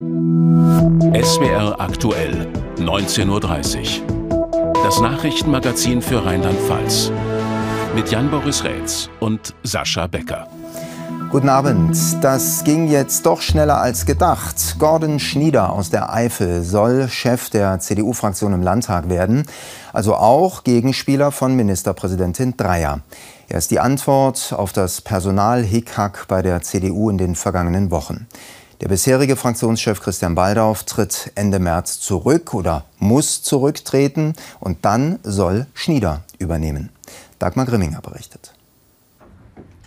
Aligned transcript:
SWR 0.00 1.80
aktuell, 1.80 2.46
19.30 2.76 4.02
Uhr. 4.02 4.74
Das 4.84 5.00
Nachrichtenmagazin 5.00 6.00
für 6.00 6.24
Rheinland-Pfalz. 6.24 7.10
Mit 7.96 8.08
Jan-Boris 8.10 8.62
Rätz 8.62 9.10
und 9.18 9.54
Sascha 9.64 10.06
Becker. 10.06 10.46
Guten 11.32 11.48
Abend. 11.48 11.96
Das 12.22 12.62
ging 12.62 12.86
jetzt 12.86 13.26
doch 13.26 13.42
schneller 13.42 13.80
als 13.80 14.06
gedacht. 14.06 14.76
Gordon 14.78 15.18
Schnieder 15.18 15.72
aus 15.72 15.90
der 15.90 16.12
Eifel 16.12 16.62
soll 16.62 17.08
Chef 17.08 17.50
der 17.50 17.80
CDU-Fraktion 17.80 18.52
im 18.52 18.62
Landtag 18.62 19.08
werden. 19.08 19.46
Also 19.92 20.14
auch 20.14 20.62
Gegenspieler 20.62 21.32
von 21.32 21.56
Ministerpräsidentin 21.56 22.56
Dreyer. 22.56 23.00
Er 23.48 23.58
ist 23.58 23.70
die 23.70 23.80
Antwort 23.80 24.54
auf 24.56 24.72
das 24.72 25.00
Personal-Hickhack 25.00 26.26
bei 26.28 26.42
der 26.42 26.62
CDU 26.62 27.10
in 27.10 27.18
den 27.18 27.34
vergangenen 27.34 27.90
Wochen. 27.90 28.26
Der 28.80 28.86
bisherige 28.86 29.34
Fraktionschef 29.34 30.00
Christian 30.00 30.36
Baldauf 30.36 30.84
tritt 30.84 31.32
Ende 31.34 31.58
März 31.58 31.98
zurück 31.98 32.54
oder 32.54 32.84
muss 33.00 33.42
zurücktreten 33.42 34.34
und 34.60 34.84
dann 34.84 35.18
soll 35.24 35.66
Schnieder 35.74 36.22
übernehmen. 36.38 36.90
Dagmar 37.40 37.66
Grimminger 37.66 38.00
berichtet. 38.00 38.52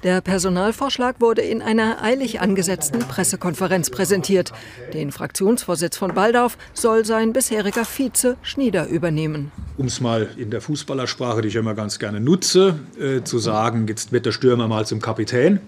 Der 0.03 0.19
Personalvorschlag 0.19 1.21
wurde 1.21 1.41
in 1.41 1.61
einer 1.61 2.03
eilig 2.03 2.41
angesetzten 2.41 2.99
Pressekonferenz 2.99 3.91
präsentiert. 3.91 4.51
Den 4.93 5.11
Fraktionsvorsitz 5.11 5.95
von 5.95 6.13
Baldauf 6.13 6.57
soll 6.73 7.05
sein 7.05 7.31
bisheriger 7.33 7.85
Vize 7.85 8.35
Schnieder 8.41 8.87
übernehmen. 8.87 9.51
Um 9.77 9.85
es 9.85 10.01
mal 10.01 10.27
in 10.37 10.49
der 10.49 10.59
Fußballersprache, 10.59 11.43
die 11.43 11.49
ich 11.49 11.55
immer 11.55 11.75
ganz 11.75 11.99
gerne 11.99 12.19
nutze, 12.19 12.79
äh, 12.99 13.21
zu 13.23 13.37
sagen, 13.37 13.87
jetzt 13.87 14.11
wird 14.11 14.25
der 14.25 14.31
Stürmer 14.31 14.67
mal 14.67 14.85
zum 14.85 15.01
Kapitän. 15.01 15.61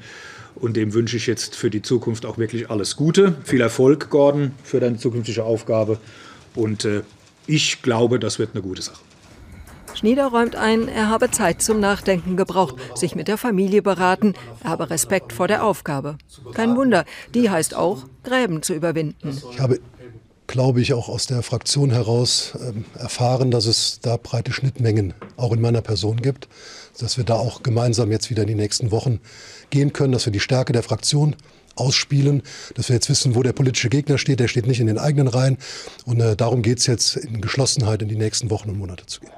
Und 0.56 0.78
dem 0.78 0.94
wünsche 0.94 1.18
ich 1.18 1.28
jetzt 1.28 1.56
für 1.56 1.70
die 1.70 1.82
Zukunft 1.82 2.26
auch 2.26 2.38
wirklich 2.38 2.70
alles 2.70 2.96
Gute. 2.96 3.36
Viel 3.44 3.62
Erfolg, 3.62 4.10
Gordon, 4.10 4.52
für 4.64 4.80
deine 4.80 4.98
zukünftige 4.98 5.44
Aufgabe. 5.44 5.98
Und 6.56 6.86
äh, 6.86 7.02
ich 7.48 7.82
glaube, 7.82 8.20
das 8.20 8.40
wird 8.40 8.52
eine 8.54 8.62
gute 8.62 8.82
Sache. 8.82 9.00
Schnieder 9.96 10.28
räumt 10.28 10.56
ein, 10.56 10.88
er 10.88 11.10
habe 11.10 11.30
Zeit 11.30 11.62
zum 11.62 11.80
Nachdenken 11.80 12.36
gebraucht, 12.36 12.76
sich 12.96 13.16
mit 13.16 13.28
der 13.28 13.38
Familie 13.38 13.82
beraten, 13.82 14.34
er 14.64 14.72
habe 14.72 14.90
Respekt 14.90 15.32
vor 15.34 15.48
der 15.48 15.64
Aufgabe. 15.64 16.18
Kein 16.54 16.76
Wunder, 16.76 17.06
die 17.34 17.50
heißt 17.50 17.76
auch, 17.76 18.06
Gräben 18.24 18.64
zu 18.64 18.74
überwinden. 18.74 19.40
Ich 19.52 19.60
habe, 19.60 19.80
glaube 20.48 20.82
ich, 20.82 20.94
auch 20.94 21.10
aus 21.10 21.28
der 21.28 21.44
Fraktion 21.44 21.92
heraus 21.92 22.54
äh, 22.56 23.00
erfahren, 23.00 23.52
dass 23.52 23.66
es 23.66 24.00
da 24.02 24.18
breite 24.18 24.52
Schnittmengen 24.52 25.14
auch 25.38 25.54
in 25.54 25.62
meiner 25.62 25.82
Person 25.82 26.18
gibt, 26.18 26.48
dass 27.00 27.18
wir 27.18 27.24
da 27.24 27.36
auch 27.36 27.64
gemeinsam 27.64 28.12
jetzt 28.12 28.30
wieder 28.30 28.44
in 28.44 28.48
die 28.48 28.56
nächsten 28.56 28.92
Wochen 28.92 29.20
gehen 29.70 29.94
können, 29.94 30.14
dass 30.14 30.26
wir 30.26 30.34
die 30.34 30.40
Stärke 30.40 30.74
der 30.74 30.84
Fraktion 30.84 31.36
ausspielen, 31.76 32.44
dass 32.76 32.90
wir 32.90 32.96
jetzt 32.96 33.10
wissen, 33.10 33.36
wo 33.36 33.44
der 33.44 33.54
politische 33.54 33.90
Gegner 33.90 34.18
steht. 34.18 34.40
Der 34.40 34.48
steht 34.48 34.68
nicht 34.68 34.80
in 34.80 34.88
den 34.88 34.98
eigenen 34.98 35.28
Reihen. 35.28 35.58
Und 36.06 36.20
äh, 36.20 36.36
darum 36.36 36.62
geht 36.62 36.80
es 36.80 36.88
jetzt 36.88 37.16
in 37.16 37.42
Geschlossenheit 37.42 38.02
in 38.02 38.10
die 38.10 38.16
nächsten 38.16 38.50
Wochen 38.50 38.70
und 38.70 38.78
Monate 38.78 39.06
zu 39.06 39.22
gehen. 39.22 39.32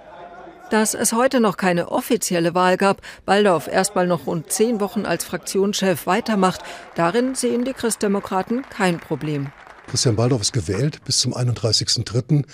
Dass 0.72 0.95
es 0.95 1.14
heute 1.14 1.39
noch 1.39 1.58
keine 1.58 1.92
offizielle 1.92 2.56
Wahl 2.56 2.76
gab, 2.78 3.02
Baldauf 3.26 3.67
erstmal 3.67 4.08
noch 4.08 4.26
rund 4.26 4.52
zehn 4.52 4.80
Wochen 4.80 5.06
als 5.06 5.23
Fraktionschef 5.23 6.08
weitermacht, 6.08 6.61
darin 6.95 7.36
sehen 7.36 7.66
die 7.66 7.73
Christdemokraten 7.73 8.64
kein 8.70 9.00
Problem. 9.00 9.52
Christian 9.88 10.16
Baldauf 10.16 10.42
ist 10.42 10.53
gewählt 10.53 11.03
bis 11.06 11.20
zum 11.20 11.36
31.03. 11.36 12.45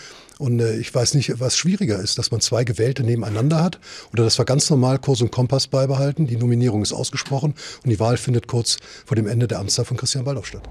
Und 0.41 0.59
äh, 0.59 0.75
ich 0.77 0.93
weiß 0.93 1.13
nicht, 1.13 1.39
was 1.39 1.55
schwieriger 1.55 1.99
ist, 1.99 2.17
dass 2.17 2.31
man 2.31 2.41
zwei 2.41 2.63
Gewählte 2.63 3.03
nebeneinander 3.03 3.61
hat 3.61 3.79
oder 4.11 4.23
dass 4.23 4.39
wir 4.39 4.45
ganz 4.45 4.71
normal 4.71 4.97
Kurs 4.97 5.21
und 5.21 5.31
Kompass 5.31 5.67
beibehalten. 5.67 6.25
Die 6.25 6.35
Nominierung 6.35 6.81
ist 6.81 6.93
ausgesprochen 6.93 7.53
und 7.83 7.89
die 7.91 7.99
Wahl 7.99 8.17
findet 8.17 8.47
kurz 8.47 8.77
vor 9.05 9.15
dem 9.15 9.27
Ende 9.27 9.47
der 9.47 9.59
Amtszeit 9.59 9.85
von 9.85 9.97
Christian 9.97 10.25
Baldauf 10.25 10.47
statt. 10.47 10.67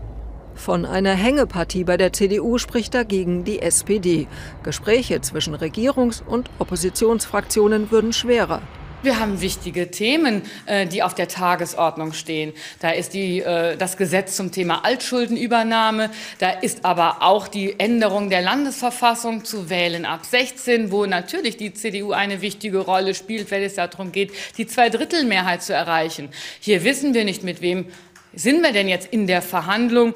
Von 0.57 0.85
einer 0.85 1.15
Hängepartie 1.15 1.85
bei 1.85 1.97
der 1.97 2.13
CDU 2.13 2.59
spricht 2.59 2.95
dagegen 2.95 3.45
die 3.45 3.63
SPD. 3.63 4.27
Gespräche 4.65 5.21
zwischen 5.21 5.55
Regierungs- 5.55 6.21
und 6.21 6.51
Oppositionsfraktionen 6.59 7.93
würden 7.93 8.13
schwerer. 8.13 8.63
Wir 9.03 9.19
haben 9.19 9.41
wichtige 9.41 9.91
Themen, 9.91 10.43
äh, 10.67 10.87
die 10.87 11.03
auf 11.03 11.15
der 11.15 11.27
Tagesordnung 11.27 12.13
stehen. 12.13 12.53
Da 12.81 12.91
ist 12.91 13.15
die, 13.15 13.41
äh, 13.41 13.79
das 13.79 13.97
Gesetz 13.97 14.37
zum 14.37 14.53
Thema 14.53 14.85
Altschuldenübernahme. 14.85 16.11
Da 16.39 16.51
ist 16.51 16.85
aber 16.85 17.23
auch 17.23 17.49
die 17.49 17.81
Änderung 17.81 18.29
der 18.29 18.43
Landesverfassung 18.43 19.47
zu 19.47 19.71
wählen 19.71 20.05
ab 20.05 20.27
16, 20.27 20.93
wo 20.93 21.07
natürlich 21.07 21.57
die 21.57 21.73
CDU 21.73 22.13
eine 22.13 22.43
wichtige 22.43 22.81
Rolle 22.81 23.15
spielt, 23.15 23.51
wenn 23.51 23.63
es 23.63 23.77
darum 23.77 24.13
geht, 24.13 24.33
die 24.59 24.67
Zweidrittelmehrheit 24.67 25.63
zu 25.63 25.73
erreichen. 25.73 26.29
Hier 26.61 26.85
wissen 26.85 27.15
wir 27.15 27.25
nicht, 27.25 27.43
mit 27.43 27.63
wem 27.63 27.87
sind 28.35 28.63
wir 28.63 28.73
denn 28.73 28.89
jetzt 28.89 29.11
in 29.11 29.27
der 29.27 29.41
Verhandlung. 29.41 30.15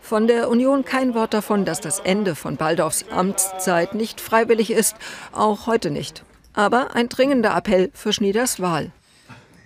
Von 0.00 0.28
der 0.28 0.48
Union 0.48 0.86
kein 0.86 1.14
Wort 1.14 1.34
davon, 1.34 1.66
dass 1.66 1.82
das 1.82 2.00
Ende 2.00 2.34
von 2.34 2.56
Baldaufs 2.56 3.04
Amtszeit 3.10 3.94
nicht 3.94 4.18
freiwillig 4.18 4.70
ist, 4.70 4.96
auch 5.32 5.66
heute 5.66 5.90
nicht 5.90 6.24
aber 6.54 6.94
ein 6.94 7.08
dringender 7.08 7.56
Appell 7.56 7.90
für 7.92 8.12
Schnieders 8.12 8.60
Wahl. 8.60 8.92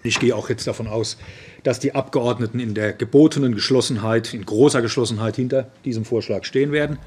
Ich 0.03 0.21
gehe 0.21 0.35
auch 0.35 0.49
jetzt 0.49 0.67
davon 0.67 0.87
aus, 0.87 1.19
dass 1.63 1.81
die 1.81 1.95
Abgeordneten 1.95 2.61
in 2.61 2.75
der 2.75 2.93
gebotenen 2.93 3.55
Geschlossenheit, 3.55 4.33
in 4.33 4.45
großer 4.45 4.81
Geschlossenheit 4.81 5.37
hinter 5.37 5.71
diesem 5.85 6.05
Vorschlag 6.05 6.45
stehen 6.45 6.73
werden. 6.73 6.99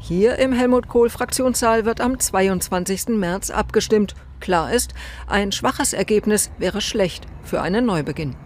Hier 0.00 0.38
im 0.38 0.52
Helmut 0.52 0.88
Kohl 0.88 1.08
Fraktionssaal 1.08 1.84
wird 1.84 2.00
am 2.00 2.18
22. 2.18 3.08
März 3.08 3.50
abgestimmt. 3.50 4.14
Klar 4.40 4.72
ist, 4.72 4.92
ein 5.26 5.50
schwaches 5.50 5.92
Ergebnis 5.92 6.50
wäre 6.58 6.80
schlecht 6.80 7.24
für 7.42 7.62
einen 7.62 7.86
Neubeginn. 7.86 8.36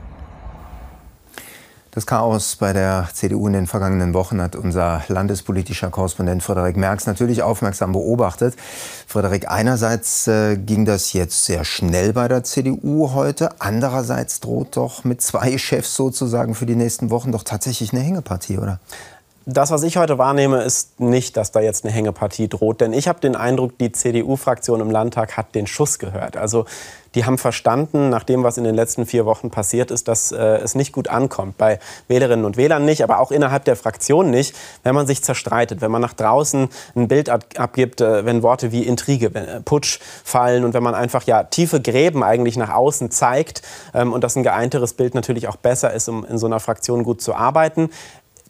Das 1.92 2.06
Chaos 2.06 2.54
bei 2.54 2.72
der 2.72 3.08
CDU 3.12 3.48
in 3.48 3.52
den 3.52 3.66
vergangenen 3.66 4.14
Wochen 4.14 4.40
hat 4.40 4.54
unser 4.54 5.02
landespolitischer 5.08 5.90
Korrespondent 5.90 6.40
Frederik 6.40 6.76
Merks 6.76 7.06
natürlich 7.06 7.42
aufmerksam 7.42 7.90
beobachtet. 7.90 8.54
Frederik, 9.08 9.50
einerseits 9.50 10.28
äh, 10.28 10.56
ging 10.56 10.84
das 10.84 11.12
jetzt 11.14 11.46
sehr 11.46 11.64
schnell 11.64 12.12
bei 12.12 12.28
der 12.28 12.44
CDU 12.44 13.10
heute, 13.12 13.50
andererseits 13.58 14.38
droht 14.38 14.76
doch 14.76 15.02
mit 15.02 15.20
zwei 15.20 15.58
Chefs 15.58 15.96
sozusagen 15.96 16.54
für 16.54 16.66
die 16.66 16.76
nächsten 16.76 17.10
Wochen 17.10 17.32
doch 17.32 17.42
tatsächlich 17.42 17.92
eine 17.92 18.02
Hängepartie, 18.02 18.58
oder? 18.58 18.78
Das, 19.46 19.72
was 19.72 19.82
ich 19.82 19.96
heute 19.96 20.16
wahrnehme, 20.16 20.62
ist 20.62 21.00
nicht, 21.00 21.36
dass 21.36 21.50
da 21.50 21.60
jetzt 21.60 21.84
eine 21.84 21.92
Hängepartie 21.92 22.46
droht. 22.46 22.80
Denn 22.80 22.92
ich 22.92 23.08
habe 23.08 23.18
den 23.18 23.34
Eindruck, 23.34 23.78
die 23.78 23.90
CDU-Fraktion 23.90 24.80
im 24.80 24.90
Landtag 24.90 25.36
hat 25.36 25.56
den 25.56 25.66
Schuss 25.66 25.98
gehört. 25.98 26.36
Also 26.36 26.66
die 27.14 27.24
haben 27.24 27.38
verstanden, 27.38 28.08
nach 28.08 28.24
dem, 28.24 28.44
was 28.44 28.56
in 28.56 28.64
den 28.64 28.74
letzten 28.74 29.06
vier 29.06 29.26
Wochen 29.26 29.50
passiert 29.50 29.90
ist, 29.90 30.08
dass 30.08 30.32
äh, 30.32 30.36
es 30.36 30.74
nicht 30.74 30.92
gut 30.92 31.08
ankommt. 31.08 31.58
Bei 31.58 31.78
Wählerinnen 32.08 32.44
und 32.44 32.56
Wählern 32.56 32.84
nicht, 32.84 33.02
aber 33.02 33.18
auch 33.18 33.30
innerhalb 33.30 33.64
der 33.64 33.76
Fraktion 33.76 34.30
nicht, 34.30 34.54
wenn 34.82 34.94
man 34.94 35.06
sich 35.06 35.22
zerstreitet, 35.22 35.80
wenn 35.80 35.90
man 35.90 36.02
nach 36.02 36.14
draußen 36.14 36.68
ein 36.94 37.08
Bild 37.08 37.28
ab 37.28 37.44
abgibt, 37.56 38.00
äh, 38.00 38.24
wenn 38.24 38.42
Worte 38.42 38.72
wie 38.72 38.82
Intrige, 38.82 39.26
äh, 39.34 39.60
Putsch 39.60 39.98
fallen 40.24 40.64
und 40.64 40.74
wenn 40.74 40.82
man 40.82 40.94
einfach 40.94 41.24
ja 41.24 41.44
tiefe 41.44 41.80
Gräben 41.80 42.22
eigentlich 42.22 42.56
nach 42.56 42.70
außen 42.70 43.10
zeigt 43.10 43.62
ähm, 43.94 44.12
und 44.12 44.22
dass 44.22 44.36
ein 44.36 44.42
geeinteres 44.42 44.94
Bild 44.94 45.14
natürlich 45.14 45.48
auch 45.48 45.56
besser 45.56 45.92
ist, 45.92 46.08
um 46.08 46.24
in 46.24 46.38
so 46.38 46.46
einer 46.46 46.60
Fraktion 46.60 47.02
gut 47.02 47.20
zu 47.20 47.34
arbeiten 47.34 47.90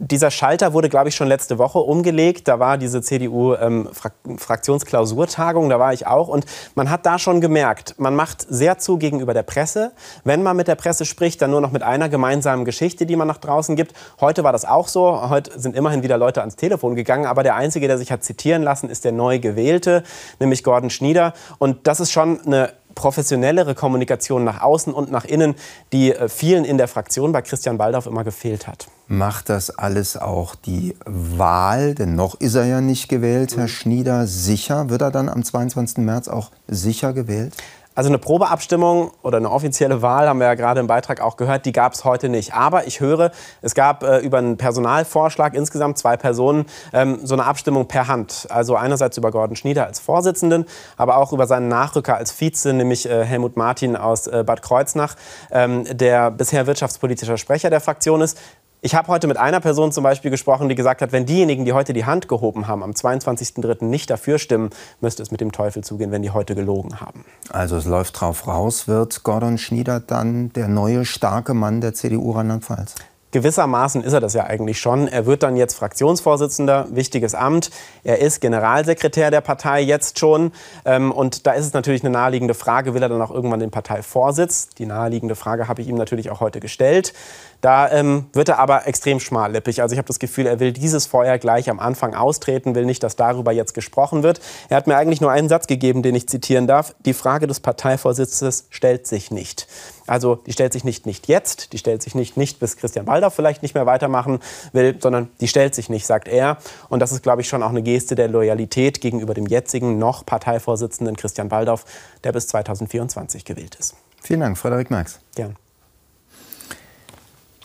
dieser 0.01 0.31
Schalter 0.31 0.73
wurde, 0.73 0.89
glaube 0.89 1.11
ich, 1.11 1.15
schon 1.15 1.29
letzte 1.29 1.59
Woche 1.59 1.79
umgelegt. 1.79 2.49
Da 2.49 2.59
war 2.59 2.79
diese 2.79 3.03
CDU-Fraktionsklausurtagung, 3.03 5.65
ähm, 5.65 5.71
da 5.71 5.79
war 5.79 5.93
ich 5.93 6.07
auch. 6.07 6.29
Und 6.29 6.47
man 6.75 6.89
hat 6.89 7.05
da 7.05 7.19
schon 7.19 7.43
gemerkt, 7.43 7.97
man 7.99 8.17
macht 8.17 8.47
sehr 8.49 8.79
zu 8.79 8.97
gegenüber 8.97 9.35
der 9.35 9.43
Presse. 9.43 9.93
Wenn 10.25 10.43
man 10.43 10.57
mit 10.57 10.69
der 10.69 10.77
Presse 10.77 11.05
spricht, 11.05 11.43
dann 11.43 11.51
nur 11.51 11.61
noch 11.61 11.73
mit 11.73 11.83
einer 11.83 12.09
gemeinsamen 12.09 12.65
Geschichte, 12.65 13.05
die 13.05 13.15
man 13.15 13.29
nach 13.29 13.37
draußen 13.37 13.77
gibt. 13.77 13.93
Heute 14.21 14.43
war 14.43 14.53
das 14.53 14.65
auch 14.65 14.89
so. 14.89 15.29
Heute 15.29 15.61
sind 15.61 15.77
immerhin 15.77 16.03
wieder 16.03 16.17
Leute 16.17 16.41
ans 16.41 16.57
Telefon 16.57 16.95
gegangen. 16.95 17.27
Aber 17.27 17.43
der 17.43 17.57
Einzige, 17.57 17.87
der 17.87 17.99
sich 17.99 18.11
hat 18.11 18.25
zitieren 18.25 18.63
lassen, 18.63 18.89
ist 18.89 19.05
der 19.05 19.13
neu 19.13 19.39
gewählte, 19.39 20.03
nämlich 20.39 20.65
Gordon 20.65 20.89
Schnieder. 20.89 21.35
Und 21.59 21.87
das 21.87 22.01
ist 22.01 22.11
schon 22.11 22.41
eine 22.47 22.73
professionellere 22.95 23.75
Kommunikation 23.75 24.45
nach 24.45 24.63
außen 24.63 24.93
und 24.93 25.11
nach 25.11 25.25
innen, 25.25 25.55
die 25.93 26.13
äh, 26.13 26.29
vielen 26.29 26.65
in 26.65 26.79
der 26.79 26.89
Fraktion 26.89 27.33
bei 27.33 27.43
Christian 27.43 27.79
Baldauf 27.79 28.07
immer 28.07 28.25
gefehlt 28.25 28.67
hat. 28.67 28.89
Macht 29.09 29.49
das 29.49 29.71
alles 29.71 30.17
auch 30.17 30.55
die 30.55 30.95
Wahl, 31.05 31.95
denn 31.95 32.15
noch 32.15 32.39
ist 32.41 32.55
er 32.55 32.67
ja 32.67 32.81
nicht 32.81 33.09
gewählt, 33.09 33.57
Herr 33.57 33.67
Schnieder, 33.67 34.27
sicher? 34.27 34.89
Wird 34.89 35.03
er 35.03 35.11
dann 35.11 35.29
am 35.29 35.43
22. 35.43 35.99
März 35.99 36.29
auch 36.29 36.51
sicher 36.69 37.13
gewählt? 37.13 37.55
Also 37.97 38.09
eine 38.09 38.19
Probeabstimmung 38.19 39.11
oder 39.23 39.39
eine 39.39 39.51
offizielle 39.51 40.01
Wahl, 40.01 40.29
haben 40.29 40.39
wir 40.39 40.47
ja 40.47 40.55
gerade 40.55 40.79
im 40.79 40.87
Beitrag 40.87 41.21
auch 41.21 41.37
gehört, 41.37 41.67
die 41.67 41.73
gab 41.73 41.93
es 41.93 42.05
heute 42.05 42.29
nicht. 42.29 42.55
Aber 42.55 42.87
ich 42.87 43.01
höre, 43.01 43.33
es 43.63 43.75
gab 43.75 44.05
äh, 44.05 44.19
über 44.19 44.39
einen 44.39 44.57
Personalvorschlag 44.57 45.55
insgesamt 45.55 45.99
zwei 45.99 46.17
Personen 46.17 46.67
ähm, 46.93 47.19
so 47.25 47.35
eine 47.35 47.45
Abstimmung 47.45 47.89
per 47.89 48.07
Hand. 48.07 48.47
Also 48.49 48.77
einerseits 48.77 49.17
über 49.17 49.33
Gordon 49.33 49.57
Schnieder 49.57 49.87
als 49.87 49.99
Vorsitzenden, 49.99 50.67
aber 50.97 51.17
auch 51.17 51.33
über 51.33 51.49
seinen 51.49 51.67
Nachrücker 51.67 52.17
als 52.17 52.31
Vize, 52.31 52.73
nämlich 52.73 53.11
äh, 53.11 53.25
Helmut 53.25 53.57
Martin 53.57 53.97
aus 53.97 54.29
äh, 54.29 54.45
Bad 54.47 54.63
Kreuznach, 54.63 55.17
ähm, 55.51 55.85
der 55.91 56.31
bisher 56.31 56.69
wirtschaftspolitischer 56.69 57.39
Sprecher 57.39 57.71
der 57.71 57.81
Fraktion 57.81 58.21
ist. 58.21 58.39
Ich 58.83 58.95
habe 58.95 59.09
heute 59.09 59.27
mit 59.27 59.37
einer 59.37 59.61
Person 59.61 59.93
zum 59.93 60.05
Beispiel 60.05 60.31
gesprochen, 60.31 60.71
die 60.71 60.75
gesagt 60.75 61.03
hat, 61.03 61.13
wenn 61.13 61.27
diejenigen, 61.27 61.67
die 61.67 61.75
heute 61.75 61.93
die 61.93 62.07
Hand 62.07 62.29
gehoben 62.29 62.67
haben, 62.67 62.83
am 62.83 62.93
22.03. 62.93 63.85
nicht 63.85 64.09
dafür 64.09 64.39
stimmen, 64.39 64.71
müsste 65.03 65.23
es 65.23 65.31
mit 65.31 65.43
dem 65.43 65.53
Teufel 65.53 65.85
zugehen, 65.85 66.13
wenn 66.13 66.23
die 66.23 66.31
heute 66.31 66.55
gelogen 66.55 66.99
haben. 66.99 67.27
Also 67.51 67.77
es 67.77 67.85
läuft 67.85 68.19
drauf 68.19 68.47
raus, 68.47 68.89
wird 68.89 69.23
Gordon 69.23 69.59
Schnieder 69.59 70.01
dann 70.01 70.51
der 70.55 70.69
neue 70.69 71.05
starke 71.05 71.53
Mann 71.53 71.83
der 71.83 71.93
CDU 71.93 72.31
Rheinland-Pfalz? 72.31 72.95
Gewissermaßen 73.33 74.03
ist 74.03 74.13
er 74.13 74.21
das 74.21 74.35
ja 74.35 74.45
eigentlich 74.45 74.81
schon. 74.81 75.09
Er 75.09 75.27
wird 75.27 75.43
dann 75.43 75.57
jetzt 75.57 75.75
Fraktionsvorsitzender, 75.75 76.89
wichtiges 76.91 77.35
Amt. 77.35 77.71
Er 78.05 78.21
ist 78.21 78.41
Generalsekretär 78.41 79.31
der 79.31 79.41
Partei 79.41 79.81
jetzt 79.81 80.19
schon. 80.19 80.53
Ähm, 80.85 81.13
und 81.13 81.47
da 81.47 81.53
ist 81.53 81.67
es 81.67 81.73
natürlich 81.73 82.03
eine 82.03 82.11
naheliegende 82.11 82.55
Frage, 82.55 82.95
will 82.95 83.03
er 83.03 83.09
dann 83.09 83.23
auch 83.23 83.31
irgendwann 83.31 83.61
den 83.61 83.71
Parteivorsitz? 83.71 84.69
Die 84.79 84.87
naheliegende 84.87 85.35
Frage 85.35 85.69
habe 85.69 85.83
ich 85.83 85.89
ihm 85.89 85.97
natürlich 85.97 86.31
auch 86.31 86.41
heute 86.41 86.61
gestellt. 86.61 87.13
Da 87.61 87.91
ähm, 87.91 88.27
wird 88.33 88.49
er 88.49 88.59
aber 88.59 88.87
extrem 88.87 89.21
schmallippig. 89.21 89.83
Also 89.83 89.93
ich 89.93 89.99
habe 89.99 90.09
das 90.09 90.19
Gefühl, 90.19 90.47
er 90.47 90.61
will 90.61 90.73
dieses 90.73 91.07
Feuer 91.07 91.37
gleich 91.39 91.69
am 91.69 91.79
Anfang 91.79 92.15
austreten, 92.15 92.75
will 92.75 92.87
nicht, 92.87 93.03
dass 93.03 93.17
darüber 93.17 93.53
jetzt 93.53 93.75
gesprochen 93.75 94.23
wird. 94.23 94.41
Er 94.71 94.79
hat 94.79 94.87
mir 94.87 94.97
eigentlich 94.97 95.21
nur 95.21 95.31
einen 95.31 95.49
Satz 95.49 95.67
gegeben, 95.67 96.03
den 96.03 96.15
ich 96.15 96.29
zitieren 96.29 96.67
darf. 96.67 96.95
Die 97.05 97.13
Frage 97.13 97.47
des 97.47 97.61
Parteivorsitzes 97.61 98.67
stellt 98.71 99.07
sich 99.07 99.31
nicht. 99.31 99.67
Also 100.11 100.35
die 100.35 100.53
stellt 100.53 100.73
sich 100.73 100.83
nicht 100.83 101.07
nicht 101.07 101.29
jetzt, 101.29 101.73
die 101.73 101.79
stellt 101.79 102.03
sich 102.03 102.17
nicht 102.17 102.37
nicht 102.37 102.59
bis 102.59 102.77
Christian 102.77 103.07
Waldau 103.07 103.31
vielleicht 103.31 103.63
nicht 103.63 103.77
mehr 103.77 103.87
weitermachen 103.87 104.41
will, 104.73 104.97
sondern 105.01 105.29
die 105.41 105.47
stellt 105.47 105.73
sich 105.73 105.89
nicht, 105.89 106.05
sagt 106.05 106.27
er. 106.27 106.59
Und 106.89 106.99
das 106.99 107.13
ist, 107.13 107.23
glaube 107.23 107.43
ich, 107.43 107.49
schon 107.49 107.63
auch 107.63 107.69
eine 107.69 107.83
Geste 107.83 108.17
der 108.17 108.27
Loyalität 108.27 109.01
gegenüber 109.01 109.35
dem 109.35 109.47
jetzigen 109.47 109.99
noch 109.99 110.27
Parteivorsitzenden 110.27 111.15
Christian 111.15 111.53
Waldau, 111.53 111.79
der 112.25 112.33
bis 112.33 112.49
2024 112.49 113.45
gewählt 113.45 113.77
ist. 113.77 113.95
Vielen 114.21 114.41
Dank, 114.41 114.59
Frederik 114.59 114.91
Merx. 114.91 115.21
Gern. 115.37 115.57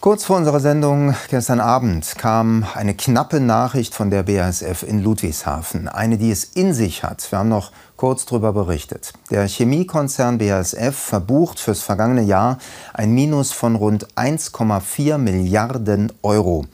Kurz 0.05 0.23
vor 0.23 0.37
unserer 0.37 0.59
Sendung 0.59 1.15
gestern 1.31 1.59
Abend 1.59 2.13
kam 2.19 2.63
eine 2.75 2.93
knappe 2.93 3.39
Nachricht 3.39 3.95
von 3.95 4.11
der 4.11 4.21
BASF 4.21 4.83
in 4.83 5.01
Ludwigshafen. 5.01 5.87
Eine, 5.87 6.19
die 6.19 6.29
es 6.29 6.43
in 6.43 6.75
sich 6.75 7.01
hat. 7.01 7.31
Wir 7.31 7.39
haben 7.39 7.49
noch 7.49 7.71
kurz 7.97 8.27
darüber 8.27 8.53
berichtet. 8.53 9.13
Der 9.31 9.47
Chemiekonzern 9.47 10.37
BASF 10.37 10.95
verbucht 10.95 11.59
fürs 11.59 11.81
vergangene 11.81 12.21
Jahr 12.21 12.59
ein 12.93 13.15
Minus 13.15 13.51
von 13.51 13.75
rund 13.75 14.05
1,4 14.15 15.17
Milliarden 15.17 16.13
Euro. 16.21 16.65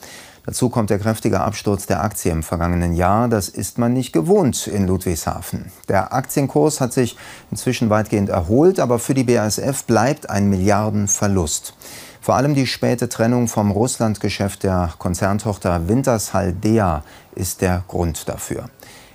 Dazu 0.45 0.67
kommt 0.67 0.89
der 0.89 0.99
kräftige 0.99 1.39
Absturz 1.39 1.85
der 1.85 2.03
Aktie 2.03 2.33
im 2.33 2.43
vergangenen 2.43 2.95
Jahr. 2.95 3.29
Das 3.29 3.47
ist 3.47 3.77
man 3.77 3.93
nicht 3.93 4.11
gewohnt 4.11 4.67
in 4.67 4.87
Ludwigshafen. 4.87 5.71
Der 5.87 6.13
Aktienkurs 6.13 6.81
hat 6.81 6.91
sich 6.91 7.15
inzwischen 7.49 7.89
weitgehend 7.89 8.27
erholt, 8.27 8.77
aber 8.81 8.99
für 8.99 9.13
die 9.13 9.23
BASF 9.23 9.85
bleibt 9.85 10.29
ein 10.29 10.49
Milliardenverlust. 10.49 11.75
Vor 12.21 12.35
allem 12.35 12.53
die 12.53 12.67
späte 12.67 13.09
Trennung 13.09 13.47
vom 13.47 13.71
Russlandgeschäft 13.71 14.61
der 14.61 14.93
Konzerntochter 14.99 15.87
Wintershall 15.87 16.53
Dea 16.53 17.03
ist 17.33 17.61
der 17.61 17.83
Grund 17.87 18.29
dafür. 18.29 18.69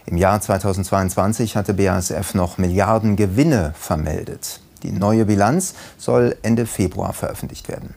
Im 0.06 0.16
Jahr 0.16 0.40
2022 0.40 1.54
hatte 1.54 1.72
BASF 1.72 2.34
noch 2.34 2.58
Milliarden 2.58 3.14
Gewinne 3.14 3.74
vermeldet. 3.78 4.60
Die 4.82 4.90
neue 4.90 5.24
Bilanz 5.24 5.74
soll 5.98 6.36
Ende 6.42 6.66
Februar 6.66 7.12
veröffentlicht 7.12 7.68
werden. 7.68 7.94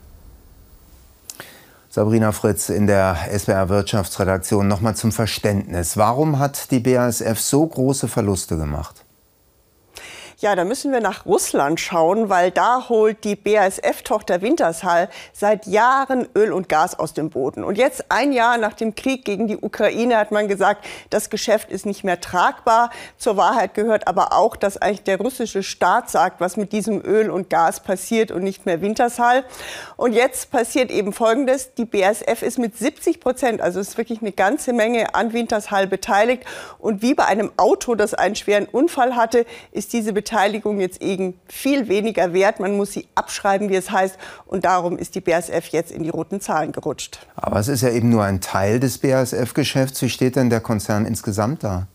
Sabrina 1.88 2.30
Fritz 2.30 2.68
in 2.68 2.86
der 2.86 3.16
SBR 3.32 3.68
Wirtschaftsredaktion 3.68 4.68
nochmal 4.68 4.94
zum 4.94 5.10
Verständnis. 5.10 5.96
Warum 5.96 6.38
hat 6.38 6.70
die 6.70 6.78
BASF 6.78 7.40
so 7.40 7.66
große 7.66 8.06
Verluste 8.06 8.56
gemacht? 8.56 9.04
Ja, 10.42 10.56
da 10.56 10.64
müssen 10.64 10.90
wir 10.90 11.02
nach 11.02 11.26
Russland 11.26 11.80
schauen, 11.80 12.30
weil 12.30 12.50
da 12.50 12.88
holt 12.88 13.24
die 13.24 13.36
BASF-Tochter 13.36 14.40
Wintershall 14.40 15.10
seit 15.34 15.66
Jahren 15.66 16.26
Öl 16.34 16.54
und 16.54 16.66
Gas 16.70 16.98
aus 16.98 17.12
dem 17.12 17.28
Boden. 17.28 17.62
Und 17.62 17.76
jetzt, 17.76 18.06
ein 18.08 18.32
Jahr 18.32 18.56
nach 18.56 18.72
dem 18.72 18.94
Krieg 18.94 19.26
gegen 19.26 19.48
die 19.48 19.58
Ukraine, 19.58 20.16
hat 20.16 20.30
man 20.30 20.48
gesagt, 20.48 20.86
das 21.10 21.28
Geschäft 21.28 21.70
ist 21.70 21.84
nicht 21.84 22.04
mehr 22.04 22.22
tragbar. 22.22 22.88
Zur 23.18 23.36
Wahrheit 23.36 23.74
gehört 23.74 24.08
aber 24.08 24.32
auch, 24.32 24.56
dass 24.56 24.78
eigentlich 24.78 25.02
der 25.02 25.18
russische 25.18 25.62
Staat 25.62 26.08
sagt, 26.08 26.40
was 26.40 26.56
mit 26.56 26.72
diesem 26.72 27.04
Öl 27.04 27.28
und 27.28 27.50
Gas 27.50 27.80
passiert 27.80 28.30
und 28.30 28.42
nicht 28.42 28.64
mehr 28.64 28.80
Wintershall. 28.80 29.44
Und 29.98 30.14
jetzt 30.14 30.50
passiert 30.50 30.90
eben 30.90 31.12
Folgendes. 31.12 31.74
Die 31.74 31.84
BASF 31.84 32.40
ist 32.40 32.58
mit 32.58 32.78
70 32.78 33.20
Prozent, 33.20 33.60
also 33.60 33.78
ist 33.78 33.98
wirklich 33.98 34.22
eine 34.22 34.32
ganze 34.32 34.72
Menge 34.72 35.14
an 35.14 35.34
Wintershall 35.34 35.86
beteiligt. 35.86 36.46
Und 36.78 37.02
wie 37.02 37.12
bei 37.12 37.26
einem 37.26 37.52
Auto, 37.58 37.94
das 37.94 38.14
einen 38.14 38.36
schweren 38.36 38.64
Unfall 38.64 39.16
hatte, 39.16 39.44
ist 39.72 39.92
diese 39.92 40.14
Beteiligung 40.14 40.29
Beteiligung 40.30 40.78
jetzt 40.78 41.02
eben 41.02 41.34
viel 41.48 41.88
weniger 41.88 42.32
wert. 42.32 42.60
Man 42.60 42.76
muss 42.76 42.92
sie 42.92 43.08
abschreiben, 43.16 43.68
wie 43.68 43.74
es 43.74 43.90
heißt. 43.90 44.16
Und 44.46 44.64
darum 44.64 44.96
ist 44.96 45.16
die 45.16 45.20
BASF 45.20 45.66
jetzt 45.70 45.90
in 45.90 46.04
die 46.04 46.08
roten 46.08 46.40
Zahlen 46.40 46.70
gerutscht. 46.70 47.26
Aber 47.34 47.58
es 47.58 47.66
ist 47.66 47.80
ja 47.80 47.90
eben 47.90 48.10
nur 48.10 48.22
ein 48.22 48.40
Teil 48.40 48.78
des 48.78 48.98
BASF-Geschäfts. 48.98 50.00
Wie 50.02 50.08
steht 50.08 50.36
denn 50.36 50.48
der 50.48 50.60
Konzern 50.60 51.04
insgesamt 51.04 51.64
da? 51.64 51.88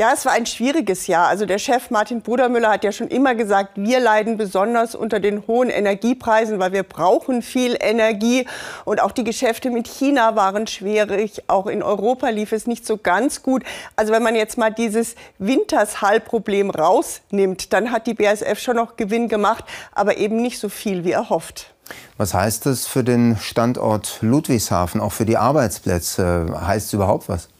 Ja, 0.00 0.12
es 0.14 0.24
war 0.24 0.32
ein 0.32 0.46
schwieriges 0.46 1.08
Jahr. 1.08 1.28
Also 1.28 1.44
der 1.44 1.58
Chef 1.58 1.90
Martin 1.90 2.22
Brudermüller 2.22 2.70
hat 2.70 2.84
ja 2.84 2.90
schon 2.90 3.08
immer 3.08 3.34
gesagt, 3.34 3.72
wir 3.74 4.00
leiden 4.00 4.38
besonders 4.38 4.94
unter 4.94 5.20
den 5.20 5.46
hohen 5.46 5.68
Energiepreisen, 5.68 6.58
weil 6.58 6.72
wir 6.72 6.84
brauchen 6.84 7.42
viel 7.42 7.76
Energie. 7.78 8.46
Und 8.86 9.02
auch 9.02 9.12
die 9.12 9.24
Geschäfte 9.24 9.68
mit 9.68 9.86
China 9.86 10.36
waren 10.36 10.66
schwierig. 10.66 11.42
Auch 11.48 11.66
in 11.66 11.82
Europa 11.82 12.30
lief 12.30 12.52
es 12.52 12.66
nicht 12.66 12.86
so 12.86 12.96
ganz 12.96 13.42
gut. 13.42 13.62
Also 13.94 14.14
wenn 14.14 14.22
man 14.22 14.34
jetzt 14.34 14.56
mal 14.56 14.70
dieses 14.70 15.16
Wintershall-Problem 15.38 16.70
rausnimmt, 16.70 17.74
dann 17.74 17.92
hat 17.92 18.06
die 18.06 18.14
BASF 18.14 18.58
schon 18.58 18.76
noch 18.76 18.96
Gewinn 18.96 19.28
gemacht, 19.28 19.66
aber 19.92 20.16
eben 20.16 20.40
nicht 20.40 20.60
so 20.60 20.70
viel 20.70 21.04
wie 21.04 21.12
erhofft. 21.12 21.74
Was 22.16 22.32
heißt 22.32 22.64
das 22.64 22.86
für 22.86 23.04
den 23.04 23.36
Standort 23.36 24.16
Ludwigshafen, 24.22 24.98
auch 24.98 25.12
für 25.12 25.26
die 25.26 25.36
Arbeitsplätze? 25.36 26.46
Heißt 26.58 26.86
es 26.86 26.92
überhaupt 26.94 27.28
was? 27.28 27.50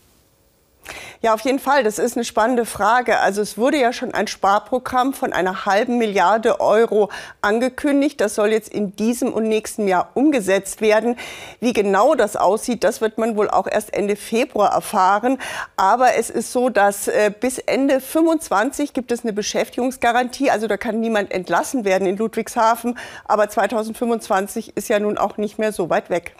Ja, 1.22 1.34
auf 1.34 1.40
jeden 1.42 1.58
Fall. 1.58 1.84
Das 1.84 1.98
ist 1.98 2.16
eine 2.16 2.24
spannende 2.24 2.64
Frage. 2.64 3.18
Also 3.18 3.42
es 3.42 3.58
wurde 3.58 3.78
ja 3.78 3.92
schon 3.92 4.14
ein 4.14 4.26
Sparprogramm 4.26 5.12
von 5.12 5.32
einer 5.32 5.66
halben 5.66 5.98
Milliarde 5.98 6.60
Euro 6.60 7.10
angekündigt. 7.42 8.20
Das 8.20 8.34
soll 8.34 8.52
jetzt 8.52 8.68
in 8.68 8.96
diesem 8.96 9.32
und 9.32 9.48
nächsten 9.48 9.86
Jahr 9.86 10.10
umgesetzt 10.14 10.80
werden. 10.80 11.16
Wie 11.60 11.72
genau 11.72 12.14
das 12.14 12.36
aussieht, 12.36 12.84
das 12.84 13.00
wird 13.00 13.18
man 13.18 13.36
wohl 13.36 13.50
auch 13.50 13.66
erst 13.66 13.92
Ende 13.92 14.16
Februar 14.16 14.72
erfahren. 14.72 15.38
Aber 15.76 16.14
es 16.14 16.30
ist 16.30 16.52
so, 16.52 16.70
dass 16.70 17.08
äh, 17.08 17.30
bis 17.38 17.58
Ende 17.58 18.00
25 18.00 18.92
gibt 18.92 19.12
es 19.12 19.22
eine 19.22 19.32
Beschäftigungsgarantie. 19.32 20.50
Also 20.50 20.66
da 20.66 20.76
kann 20.76 21.00
niemand 21.00 21.32
entlassen 21.32 21.84
werden 21.84 22.06
in 22.06 22.16
Ludwigshafen. 22.16 22.98
Aber 23.26 23.48
2025 23.48 24.76
ist 24.76 24.88
ja 24.88 24.98
nun 24.98 25.18
auch 25.18 25.36
nicht 25.36 25.58
mehr 25.58 25.72
so 25.72 25.90
weit 25.90 26.10
weg. 26.10 26.34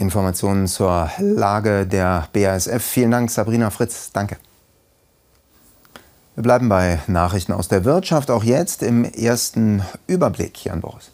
Informationen 0.00 0.66
zur 0.66 1.10
Lage 1.18 1.86
der 1.86 2.28
BASF. 2.32 2.82
Vielen 2.82 3.10
Dank, 3.10 3.30
Sabrina 3.30 3.70
Fritz. 3.70 4.10
Danke. 4.12 4.36
Wir 6.34 6.42
bleiben 6.42 6.68
bei 6.68 7.00
Nachrichten 7.06 7.52
aus 7.52 7.68
der 7.68 7.84
Wirtschaft, 7.84 8.30
auch 8.30 8.42
jetzt 8.42 8.82
im 8.82 9.04
ersten 9.04 9.82
Überblick. 10.06 10.64
Jan 10.64 10.80
Boris. 10.80 11.10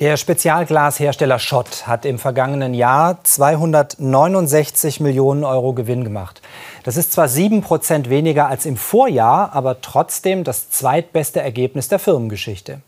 Der 0.00 0.16
Spezialglashersteller 0.16 1.38
Schott 1.38 1.86
hat 1.86 2.04
im 2.04 2.18
vergangenen 2.18 2.74
Jahr 2.74 3.22
269 3.22 4.98
Millionen 5.00 5.44
Euro 5.44 5.72
Gewinn 5.72 6.02
gemacht. 6.02 6.42
Das 6.82 6.96
ist 6.96 7.12
zwar 7.12 7.28
7 7.28 7.62
Prozent 7.62 8.10
weniger 8.10 8.48
als 8.48 8.66
im 8.66 8.76
Vorjahr, 8.76 9.52
aber 9.52 9.80
trotzdem 9.80 10.42
das 10.42 10.68
zweitbeste 10.70 11.40
Ergebnis 11.40 11.88
der 11.88 12.00
Firmengeschichte. 12.00 12.80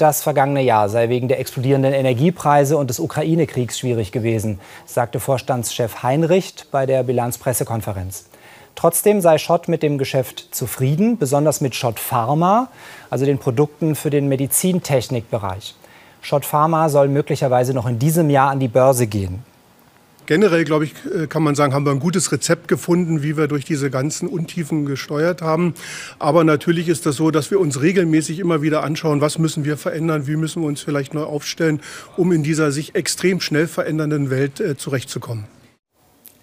Das 0.00 0.22
vergangene 0.22 0.62
Jahr 0.62 0.88
sei 0.88 1.10
wegen 1.10 1.28
der 1.28 1.38
explodierenden 1.40 1.92
Energiepreise 1.92 2.78
und 2.78 2.88
des 2.88 3.00
Ukraine-Kriegs 3.00 3.78
schwierig 3.78 4.12
gewesen, 4.12 4.58
sagte 4.86 5.20
Vorstandschef 5.20 6.02
Heinrich 6.02 6.54
bei 6.70 6.86
der 6.86 7.02
Bilanzpressekonferenz. 7.02 8.24
Trotzdem 8.76 9.20
sei 9.20 9.36
Schott 9.36 9.68
mit 9.68 9.82
dem 9.82 9.98
Geschäft 9.98 10.54
zufrieden, 10.54 11.18
besonders 11.18 11.60
mit 11.60 11.74
Schott 11.74 12.00
Pharma, 12.00 12.68
also 13.10 13.26
den 13.26 13.36
Produkten 13.36 13.94
für 13.94 14.08
den 14.08 14.26
Medizintechnikbereich. 14.28 15.74
Schott 16.22 16.46
Pharma 16.46 16.88
soll 16.88 17.08
möglicherweise 17.08 17.74
noch 17.74 17.86
in 17.86 17.98
diesem 17.98 18.30
Jahr 18.30 18.48
an 18.48 18.58
die 18.58 18.68
Börse 18.68 19.06
gehen. 19.06 19.44
Generell, 20.30 20.62
glaube 20.62 20.84
ich, 20.84 20.92
äh, 21.12 21.26
kann 21.26 21.42
man 21.42 21.56
sagen, 21.56 21.74
haben 21.74 21.84
wir 21.84 21.90
ein 21.90 21.98
gutes 21.98 22.30
Rezept 22.30 22.68
gefunden, 22.68 23.20
wie 23.20 23.36
wir 23.36 23.48
durch 23.48 23.64
diese 23.64 23.90
ganzen 23.90 24.28
Untiefen 24.28 24.86
gesteuert 24.86 25.42
haben. 25.42 25.74
Aber 26.20 26.44
natürlich 26.44 26.88
ist 26.88 27.04
das 27.04 27.16
so, 27.16 27.32
dass 27.32 27.50
wir 27.50 27.58
uns 27.58 27.80
regelmäßig 27.80 28.38
immer 28.38 28.62
wieder 28.62 28.84
anschauen, 28.84 29.20
was 29.20 29.40
müssen 29.40 29.64
wir 29.64 29.76
verändern, 29.76 30.28
wie 30.28 30.36
müssen 30.36 30.62
wir 30.62 30.68
uns 30.68 30.82
vielleicht 30.82 31.14
neu 31.14 31.24
aufstellen, 31.24 31.80
um 32.16 32.30
in 32.30 32.44
dieser 32.44 32.70
sich 32.70 32.94
extrem 32.94 33.40
schnell 33.40 33.66
verändernden 33.66 34.30
Welt 34.30 34.60
äh, 34.60 34.76
zurechtzukommen. 34.76 35.46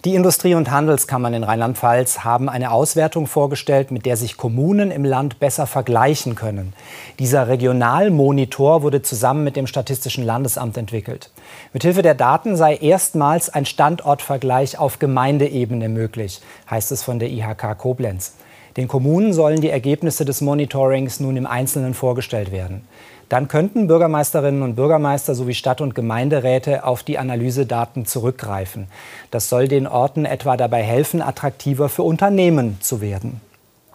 Die 0.08 0.16
Industrie- 0.16 0.54
und 0.56 0.72
Handelskammern 0.72 1.34
in 1.34 1.44
Rheinland-Pfalz 1.44 2.20
haben 2.20 2.48
eine 2.48 2.72
Auswertung 2.72 3.28
vorgestellt, 3.28 3.92
mit 3.92 4.06
der 4.06 4.16
sich 4.16 4.38
Kommunen 4.38 4.90
im 4.90 5.04
Land 5.04 5.38
besser 5.42 5.68
vergleichen 5.68 6.34
können. 6.34 6.72
Dieser 7.20 7.50
Regionalmonitor 7.50 8.84
wurde 8.84 9.02
zusammen 9.02 9.44
mit 9.44 9.58
dem 9.58 9.68
Statistischen 9.68 10.24
Landesamt 10.24 10.78
entwickelt. 10.78 11.30
Mithilfe 11.74 12.04
der 12.04 12.16
Daten 12.16 12.56
sei 12.56 12.78
erstmals 12.78 13.50
ein 13.50 13.66
Standortvergleich 13.66 14.80
auf 14.80 14.98
Gemeindeebene 15.00 15.90
möglich, 15.90 16.40
heißt 16.72 16.94
es 16.94 17.04
von 17.04 17.20
der 17.20 17.30
IHK 17.30 17.78
Koblenz. 17.78 18.36
Den 18.78 18.88
Kommunen 18.88 19.34
sollen 19.34 19.60
die 19.60 19.72
Ergebnisse 19.72 20.24
des 20.24 20.40
Monitorings 20.40 21.20
nun 21.20 21.36
im 21.36 21.48
Einzelnen 21.48 21.94
vorgestellt 21.94 22.54
werden. 22.54 22.88
Dann 23.30 23.50
könnten 23.50 23.88
Bürgermeisterinnen 23.88 24.62
und 24.62 24.76
Bürgermeister 24.76 25.36
sowie 25.36 25.54
Stadt- 25.54 25.82
und 25.82 25.96
Gemeinderäte 25.96 26.86
auf 26.86 27.04
die 27.04 27.18
Analysedaten 27.18 28.06
zurückgreifen. 28.06 28.88
Das 29.32 29.50
soll 29.50 29.68
den 29.68 29.86
Orten 29.86 30.26
etwa 30.26 30.56
dabei 30.56 30.82
helfen, 30.84 31.22
attraktiver 31.22 31.90
für 31.90 32.04
Unternehmen 32.04 32.78
zu 32.80 33.02
werden. 33.02 33.42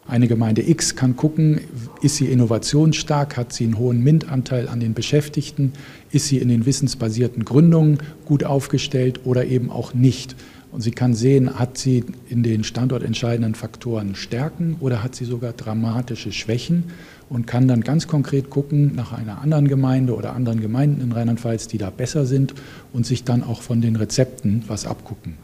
Eine 0.06 0.26
Gemeinde 0.26 0.68
X 0.68 0.96
kann 0.96 1.16
gucken, 1.16 1.60
ist 2.02 2.16
sie 2.16 2.26
innovationsstark, 2.26 3.36
hat 3.36 3.52
sie 3.52 3.64
einen 3.64 3.78
hohen 3.78 4.02
MINT-Anteil 4.02 4.68
an 4.68 4.80
den 4.80 4.94
Beschäftigten, 4.94 5.74
ist 6.10 6.26
sie 6.26 6.38
in 6.38 6.48
den 6.48 6.66
wissensbasierten 6.66 7.44
Gründungen 7.44 7.98
gut 8.24 8.42
aufgestellt 8.42 9.20
oder 9.24 9.44
eben 9.44 9.70
auch 9.70 9.94
nicht. 9.94 10.34
Und 10.72 10.80
sie 10.80 10.90
kann 10.90 11.14
sehen, 11.14 11.58
hat 11.58 11.76
sie 11.76 12.02
in 12.30 12.42
den 12.42 12.64
standortentscheidenden 12.64 13.54
Faktoren 13.54 14.14
Stärken 14.14 14.76
oder 14.80 15.02
hat 15.02 15.14
sie 15.14 15.26
sogar 15.26 15.52
dramatische 15.52 16.32
Schwächen 16.32 16.84
und 17.28 17.46
kann 17.46 17.68
dann 17.68 17.82
ganz 17.82 18.08
konkret 18.08 18.48
gucken 18.48 18.94
nach 18.94 19.12
einer 19.12 19.42
anderen 19.42 19.68
Gemeinde 19.68 20.16
oder 20.16 20.32
anderen 20.32 20.62
Gemeinden 20.62 21.02
in 21.02 21.12
Rheinland-Pfalz, 21.12 21.68
die 21.68 21.76
da 21.76 21.90
besser 21.90 22.24
sind 22.24 22.54
und 22.94 23.04
sich 23.04 23.22
dann 23.24 23.44
auch 23.44 23.60
von 23.60 23.82
den 23.82 23.96
Rezepten 23.96 24.64
was 24.66 24.86
abgucken. 24.86 25.36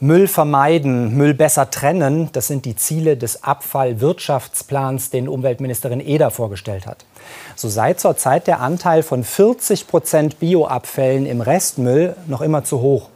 Müll 0.00 0.28
vermeiden, 0.28 1.16
Müll 1.16 1.32
besser 1.32 1.70
trennen, 1.70 2.28
das 2.32 2.48
sind 2.48 2.66
die 2.66 2.76
Ziele 2.76 3.16
des 3.16 3.42
Abfallwirtschaftsplans, 3.44 5.08
den 5.08 5.28
Umweltministerin 5.28 6.00
Eder 6.00 6.30
vorgestellt 6.30 6.86
hat. 6.86 7.06
So 7.56 7.70
sei 7.70 7.94
zurzeit 7.94 8.46
der 8.46 8.60
Anteil 8.60 9.02
von 9.02 9.24
40 9.24 9.86
Prozent 9.86 10.40
Bioabfällen 10.40 11.24
im 11.24 11.40
Restmüll 11.40 12.16
noch 12.26 12.42
immer 12.42 12.64
zu 12.64 12.80
hoch. 12.80 13.08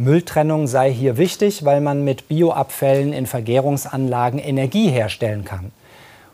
Mülltrennung 0.00 0.68
sei 0.68 0.92
hier 0.92 1.16
wichtig, 1.16 1.64
weil 1.64 1.80
man 1.80 2.04
mit 2.04 2.28
Bioabfällen 2.28 3.12
in 3.12 3.26
Vergärungsanlagen 3.26 4.38
Energie 4.38 4.90
herstellen 4.90 5.44
kann. 5.44 5.72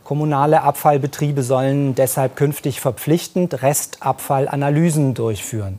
Kommunale 0.05 0.61
Abfallbetriebe 0.61 1.43
sollen 1.43 1.95
deshalb 1.95 2.37
künftig 2.37 2.83
verpflichtend 2.83 3.63
Restabfallanalysen 3.63 5.15
durchführen. 5.15 5.79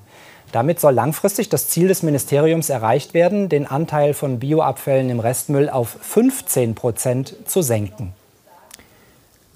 Damit 0.51 0.79
soll 0.79 0.93
langfristig 0.93 1.49
das 1.49 1.69
Ziel 1.69 1.87
des 1.87 2.01
Ministeriums 2.01 2.71
erreicht 2.71 3.13
werden, 3.13 3.49
den 3.49 3.67
Anteil 3.67 4.15
von 4.15 4.39
Bioabfällen 4.39 5.11
im 5.11 5.19
Restmüll 5.19 5.69
auf 5.69 5.95
15 6.01 6.73
Prozent 6.73 7.35
zu 7.45 7.61
senken. 7.61 8.13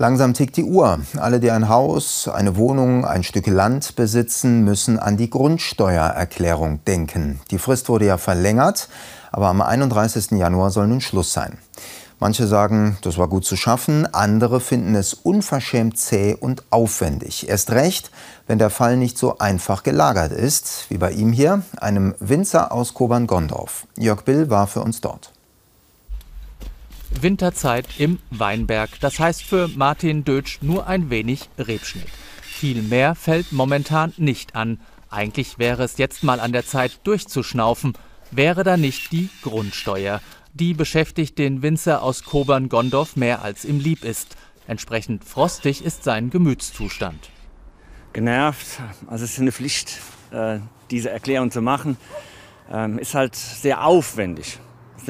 Langsam 0.02 0.34
tickt 0.34 0.56
die 0.56 0.64
Uhr. 0.64 1.02
Alle, 1.18 1.42
die 1.42 1.52
ein 1.52 1.68
Haus, 1.68 2.30
eine 2.30 2.56
Wohnung, 2.56 3.04
ein 3.04 3.22
Stück 3.22 3.48
Land 3.48 3.98
besitzen, 3.98 4.64
müssen 4.64 4.98
an 4.98 5.18
die 5.18 5.30
Grundsteuererklärung 5.30 6.86
denken. 6.86 7.42
Die 7.52 7.58
Frist 7.58 7.90
wurde 7.90 8.06
ja 8.06 8.18
verlängert, 8.18 8.88
aber 9.34 9.50
am 9.50 9.60
31. 9.60 10.32
Januar 10.40 10.72
soll 10.72 10.88
nun 10.88 11.02
Schluss 11.02 11.34
sein. 11.34 11.58
Manche 12.18 12.48
sagen, 12.48 12.98
das 13.02 13.18
war 13.18 13.28
gut 13.28 13.44
zu 13.44 13.58
schaffen, 13.58 14.08
andere 14.14 14.62
finden 14.62 14.96
es 14.96 15.14
unverschämt 15.14 15.98
zäh 15.98 16.34
und 16.34 16.64
aufwendig. 16.70 17.50
Erst 17.50 17.72
recht, 17.72 18.10
wenn 18.48 18.58
der 18.58 18.70
Fall 18.70 18.96
nicht 18.96 19.18
so 19.18 19.40
einfach 19.40 19.84
gelagert 19.84 20.32
ist, 20.32 20.86
wie 20.88 20.98
bei 20.98 21.12
ihm 21.12 21.34
hier, 21.34 21.64
einem 21.82 22.16
Winzer 22.22 22.72
aus 22.72 22.94
Kobern-Gondorf. 22.94 23.86
Jörg 23.98 24.22
Bill 24.22 24.50
war 24.50 24.68
für 24.68 24.82
uns 24.82 25.02
dort. 25.02 25.34
Winterzeit 27.22 27.88
im 27.98 28.20
Weinberg, 28.30 29.00
das 29.00 29.20
heißt 29.20 29.44
für 29.44 29.68
Martin 29.68 30.24
Dötsch 30.24 30.60
nur 30.62 30.88
ein 30.88 31.10
wenig 31.10 31.50
Rebschnitt. 31.58 32.08
Viel 32.42 32.82
mehr 32.82 33.16
fällt 33.16 33.52
momentan 33.52 34.14
nicht 34.18 34.56
an. 34.56 34.80
Eigentlich 35.10 35.60
wäre 35.60 35.84
es 35.84 35.98
jetzt 35.98 36.24
mal 36.24 36.40
an 36.40 36.52
der 36.52 36.66
Zeit 36.66 37.00
durchzuschnaufen, 37.04 37.94
wäre 38.32 38.64
da 38.64 38.78
nicht 38.78 39.12
die 39.12 39.30
Grundsteuer. 39.42 40.22
Die 40.54 40.74
beschäftigt 40.74 41.38
den 41.38 41.62
Winzer 41.62 42.04
aus 42.04 42.24
Kobern-Gondorf 42.24 43.16
mehr 43.16 43.42
als 43.42 43.66
ihm 43.66 43.80
lieb 43.80 44.04
ist. 44.04 44.36
Entsprechend 44.68 45.24
frostig 45.24 45.84
ist 45.84 46.04
sein 46.04 46.30
Gemütszustand. 46.30 47.30
Genervt, 48.14 48.80
also 49.08 49.26
es 49.26 49.34
ist 49.34 49.40
eine 49.40 49.52
Pflicht, 49.52 50.00
äh, 50.32 50.60
diese 50.92 51.10
Erklärung 51.10 51.52
zu 51.52 51.62
machen. 51.62 51.98
Ähm, 52.72 53.00
ist 53.00 53.16
halt 53.16 53.36
sehr 53.36 53.84
aufwendig. 53.84 54.60
Es 54.96 55.04
ist 55.04 55.10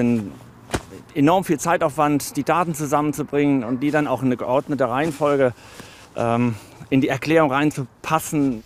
enorm 1.15 1.43
viel 1.43 1.59
Zeitaufwand, 1.59 2.35
die 2.37 2.43
Daten 2.43 2.75
zusammenzubringen 2.75 3.63
und 3.63 3.81
die 3.81 3.91
dann 3.91 4.07
auch 4.07 4.21
in 4.21 4.27
eine 4.27 4.37
geordnete 4.37 4.89
Reihenfolge 4.89 5.53
ähm, 6.15 6.55
in 6.89 7.01
die 7.01 7.07
Erklärung 7.07 7.51
reinzupassen. 7.51 8.63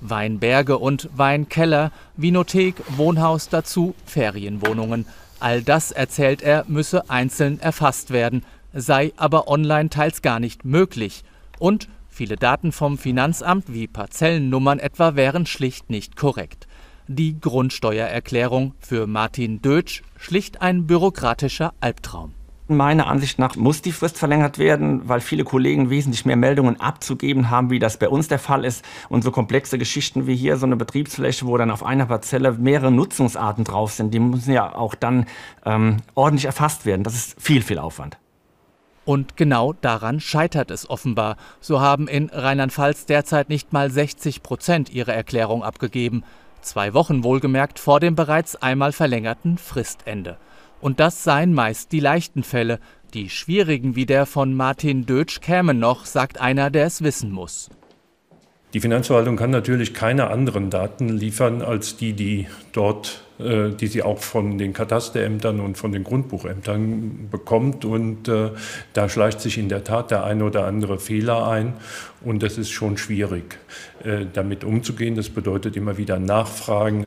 Weinberge 0.00 0.78
und 0.78 1.08
Weinkeller, 1.14 1.92
Vinothek, 2.16 2.76
Wohnhaus 2.96 3.48
dazu, 3.48 3.94
Ferienwohnungen. 4.04 5.06
All 5.38 5.62
das, 5.62 5.92
erzählt 5.92 6.42
er, 6.42 6.64
müsse 6.68 7.08
einzeln 7.08 7.60
erfasst 7.60 8.10
werden, 8.10 8.44
sei 8.72 9.12
aber 9.16 9.48
online 9.48 9.90
teils 9.90 10.22
gar 10.22 10.40
nicht 10.40 10.64
möglich. 10.64 11.24
Und 11.58 11.88
viele 12.08 12.36
Daten 12.36 12.72
vom 12.72 12.98
Finanzamt 12.98 13.72
wie 13.72 13.86
Parzellennummern 13.86 14.78
etwa 14.78 15.14
wären 15.14 15.46
schlicht 15.46 15.90
nicht 15.90 16.16
korrekt. 16.16 16.66
Die 17.14 17.38
Grundsteuererklärung 17.38 18.72
für 18.80 19.06
Martin 19.06 19.60
Dötsch 19.60 20.02
schlicht 20.16 20.62
ein 20.62 20.86
bürokratischer 20.86 21.74
Albtraum. 21.78 22.32
Meiner 22.68 23.06
Ansicht 23.06 23.38
nach 23.38 23.54
muss 23.54 23.82
die 23.82 23.92
Frist 23.92 24.16
verlängert 24.16 24.58
werden, 24.58 25.06
weil 25.06 25.20
viele 25.20 25.44
Kollegen 25.44 25.90
wesentlich 25.90 26.24
mehr 26.24 26.36
Meldungen 26.36 26.80
abzugeben 26.80 27.50
haben, 27.50 27.68
wie 27.68 27.78
das 27.78 27.98
bei 27.98 28.08
uns 28.08 28.28
der 28.28 28.38
Fall 28.38 28.64
ist. 28.64 28.82
Und 29.10 29.24
so 29.24 29.30
komplexe 29.30 29.76
Geschichten 29.76 30.26
wie 30.26 30.34
hier 30.34 30.56
so 30.56 30.64
eine 30.64 30.76
Betriebsfläche, 30.76 31.46
wo 31.46 31.58
dann 31.58 31.70
auf 31.70 31.84
einer 31.84 32.06
Parzelle 32.06 32.52
mehrere 32.52 32.90
Nutzungsarten 32.90 33.64
drauf 33.64 33.92
sind, 33.92 34.14
die 34.14 34.18
müssen 34.18 34.54
ja 34.54 34.74
auch 34.74 34.94
dann 34.94 35.26
ähm, 35.66 35.98
ordentlich 36.14 36.46
erfasst 36.46 36.86
werden. 36.86 37.04
Das 37.04 37.14
ist 37.14 37.38
viel, 37.38 37.60
viel 37.60 37.78
Aufwand. 37.78 38.16
Und 39.04 39.36
genau 39.36 39.74
daran 39.74 40.18
scheitert 40.18 40.70
es 40.70 40.88
offenbar. 40.88 41.36
So 41.60 41.82
haben 41.82 42.08
in 42.08 42.30
Rheinland-Pfalz 42.32 43.04
derzeit 43.04 43.50
nicht 43.50 43.74
mal 43.74 43.90
60 43.90 44.42
Prozent 44.42 44.88
ihre 44.88 45.12
Erklärung 45.12 45.62
abgegeben. 45.62 46.24
Zwei 46.62 46.94
Wochen 46.94 47.24
wohlgemerkt 47.24 47.80
vor 47.80 47.98
dem 47.98 48.14
bereits 48.14 48.54
einmal 48.56 48.92
verlängerten 48.92 49.58
Fristende. 49.58 50.38
Und 50.80 51.00
das 51.00 51.24
seien 51.24 51.54
meist 51.54 51.92
die 51.92 52.00
leichten 52.00 52.44
Fälle. 52.44 52.78
Die 53.14 53.28
schwierigen 53.28 53.94
wie 53.96 54.06
der 54.06 54.26
von 54.26 54.54
Martin 54.54 55.04
Dötsch 55.04 55.40
kämen 55.40 55.78
noch, 55.78 56.06
sagt 56.06 56.40
einer, 56.40 56.70
der 56.70 56.86
es 56.86 57.02
wissen 57.02 57.30
muss. 57.30 57.68
Die 58.74 58.80
Finanzverwaltung 58.80 59.36
kann 59.36 59.50
natürlich 59.50 59.92
keine 59.92 60.30
anderen 60.30 60.70
Daten 60.70 61.08
liefern 61.10 61.62
als 61.62 61.96
die, 61.96 62.14
die 62.14 62.46
dort, 62.72 63.22
die 63.72 63.86
sie 63.86 64.02
auch 64.02 64.18
von 64.18 64.58
den 64.58 64.72
Katasterämtern 64.72 65.60
und 65.60 65.76
von 65.76 65.92
den 65.92 66.04
Grundbuchämtern 66.04 67.28
bekommt. 67.30 67.84
Und 67.84 68.28
äh, 68.28 68.50
da 68.92 69.08
schleicht 69.08 69.40
sich 69.40 69.58
in 69.58 69.68
der 69.68 69.84
Tat 69.84 70.10
der 70.10 70.24
eine 70.24 70.44
oder 70.44 70.66
andere 70.66 70.98
Fehler 70.98 71.48
ein. 71.48 71.74
Und 72.24 72.42
das 72.42 72.58
ist 72.58 72.70
schon 72.70 72.96
schwierig, 72.96 73.58
äh, 74.04 74.26
damit 74.32 74.64
umzugehen. 74.64 75.14
Das 75.14 75.28
bedeutet 75.28 75.76
immer 75.76 75.98
wieder 75.98 76.18
Nachfragen. 76.18 77.04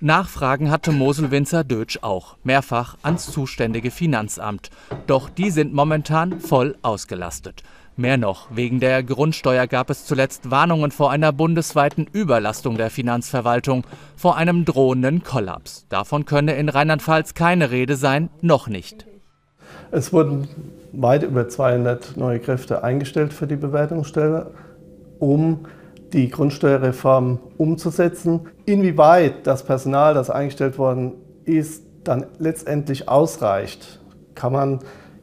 Nachfragen 0.00 0.70
hatte 0.70 0.92
Moselwinzer 0.92 1.64
Dötsch 1.64 1.98
auch, 2.02 2.36
mehrfach 2.44 2.98
ans 3.02 3.30
zuständige 3.30 3.90
Finanzamt. 3.90 4.70
Doch 5.06 5.30
die 5.30 5.50
sind 5.50 5.72
momentan 5.72 6.38
voll 6.40 6.76
ausgelastet. 6.82 7.62
Mehr 7.98 8.18
noch, 8.18 8.48
wegen 8.50 8.78
der 8.78 9.02
Grundsteuer 9.02 9.66
gab 9.66 9.88
es 9.88 10.04
zuletzt 10.04 10.50
Warnungen 10.50 10.90
vor 10.90 11.10
einer 11.10 11.32
bundesweiten 11.32 12.06
Überlastung 12.12 12.76
der 12.76 12.90
Finanzverwaltung, 12.90 13.84
vor 14.16 14.36
einem 14.36 14.66
drohenden 14.66 15.22
Kollaps. 15.22 15.86
Davon 15.88 16.26
könne 16.26 16.56
in 16.56 16.68
Rheinland-Pfalz 16.68 17.32
keine 17.32 17.70
Rede 17.70 17.96
sein, 17.96 18.28
noch 18.42 18.68
nicht. 18.68 19.06
Es 19.90 20.12
wurden 20.12 20.46
weit 20.92 21.22
über 21.22 21.48
200 21.48 22.18
neue 22.18 22.38
Kräfte 22.38 22.84
eingestellt 22.84 23.32
für 23.32 23.46
die 23.46 23.56
Bewertungsstelle, 23.56 24.50
um 25.18 25.60
die 26.12 26.28
Grundsteuerreform 26.28 27.38
umzusetzen. 27.56 28.40
Inwieweit 28.66 29.46
das 29.46 29.64
Personal, 29.64 30.12
das 30.12 30.28
eingestellt 30.28 30.76
worden 30.76 31.12
ist, 31.46 31.82
dann 32.04 32.26
letztendlich 32.38 33.08
ausreicht, 33.08 34.00
kann 34.34 34.52
man 34.52 34.80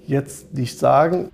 jetzt 0.08 0.56
nicht 0.56 0.80
sagen. 0.80 1.30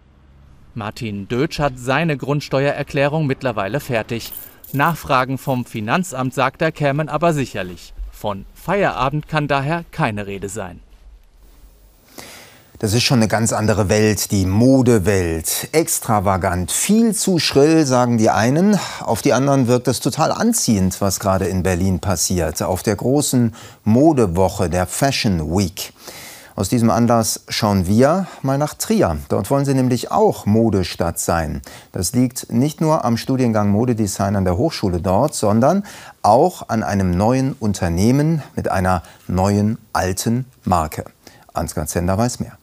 Martin 0.80 1.28
Dötsch 1.28 1.60
hat 1.60 1.74
seine 1.78 2.16
Grundsteuererklärung 2.16 3.28
mittlerweile 3.28 3.82
fertig. 3.82 4.32
Nachfragen 4.72 5.38
vom 5.38 5.66
Finanzamt, 5.66 6.34
sagt 6.34 6.62
er, 6.62 6.72
kämen 6.72 7.10
aber 7.10 7.34
sicherlich. 7.34 7.94
Von 8.12 8.46
Feierabend 8.56 9.28
kann 9.28 9.50
daher 9.50 9.84
keine 9.92 10.26
Rede 10.26 10.48
sein. 10.48 10.80
Das 12.80 12.94
ist 12.94 13.04
schon 13.04 13.20
eine 13.20 13.28
ganz 13.28 13.52
andere 13.52 13.90
Welt, 13.90 14.32
die 14.32 14.46
Modewelt. 14.46 15.68
Extravagant, 15.74 16.72
viel 16.72 17.14
zu 17.14 17.38
schrill, 17.40 17.86
sagen 17.86 18.18
die 18.18 18.30
einen. 18.30 18.80
Auf 19.02 19.22
die 19.22 19.34
anderen 19.34 19.68
wirkt 19.68 19.90
es 19.90 20.00
total 20.00 20.32
anziehend, 20.32 21.02
was 21.02 21.20
gerade 21.20 21.46
in 21.48 21.62
Berlin 21.62 22.00
passiert. 22.00 22.62
Auf 22.64 22.84
der 22.84 22.96
großen 22.96 23.54
Modewoche, 23.84 24.70
der 24.70 24.88
Fashion 24.88 25.52
Week. 25.52 25.92
Aus 26.60 26.68
diesem 26.68 26.90
Anlass 26.90 27.46
schauen 27.48 27.88
wir 27.88 28.28
mal 28.42 28.58
nach 28.58 28.74
Trier. 28.74 29.16
Dort 29.30 29.50
wollen 29.50 29.64
sie 29.64 29.74
nämlich 29.74 30.12
auch 30.12 30.46
Modestadt 30.46 31.18
sein. 31.18 31.62
Das 31.94 32.12
liegt 32.12 32.52
nicht 32.52 32.82
nur 32.82 33.06
am 33.06 33.16
Studiengang 33.16 33.70
Modedesign 33.70 34.36
an 34.36 34.44
der 34.44 34.58
Hochschule 34.58 35.00
dort, 35.00 35.34
sondern 35.34 35.86
auch 36.22 36.68
an 36.68 36.84
einem 36.84 37.12
neuen 37.12 37.54
Unternehmen 37.54 38.44
mit 38.58 38.70
einer 38.70 39.04
neuen 39.26 39.78
alten 39.94 40.48
Marke. 40.66 41.06
Ansgar 41.54 41.88
Zender 41.88 42.18
weiß 42.18 42.42
mehr. 42.42 42.59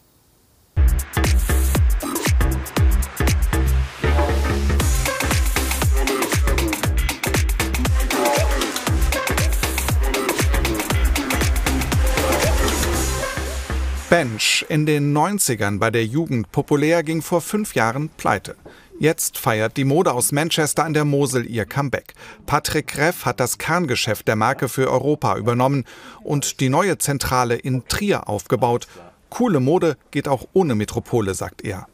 Bench, 14.08 14.64
in 14.68 14.86
den 14.86 15.16
90ern 15.16 15.80
bei 15.80 15.90
der 15.90 16.06
Jugend 16.06 16.52
populär, 16.52 17.02
ging 17.02 17.22
vor 17.22 17.40
fünf 17.40 17.74
Jahren 17.74 18.08
pleite. 18.10 18.54
Jetzt 19.00 19.36
feiert 19.36 19.76
die 19.76 19.84
Mode 19.84 20.12
aus 20.12 20.30
Manchester 20.30 20.84
an 20.84 20.94
der 20.94 21.04
Mosel 21.04 21.44
ihr 21.44 21.64
Comeback. 21.64 22.14
Patrick 22.46 22.96
Reff 22.98 23.24
hat 23.26 23.40
das 23.40 23.58
Kerngeschäft 23.58 24.28
der 24.28 24.36
Marke 24.36 24.68
für 24.68 24.92
Europa 24.92 25.36
übernommen 25.36 25.84
und 26.22 26.60
die 26.60 26.68
neue 26.68 26.98
Zentrale 26.98 27.56
in 27.56 27.88
Trier 27.88 28.28
aufgebaut. 28.28 28.86
Coole 29.28 29.58
Mode 29.58 29.96
geht 30.12 30.28
auch 30.28 30.46
ohne 30.52 30.76
Metropole, 30.76 31.34
sagt 31.34 31.64
er. 31.64 31.88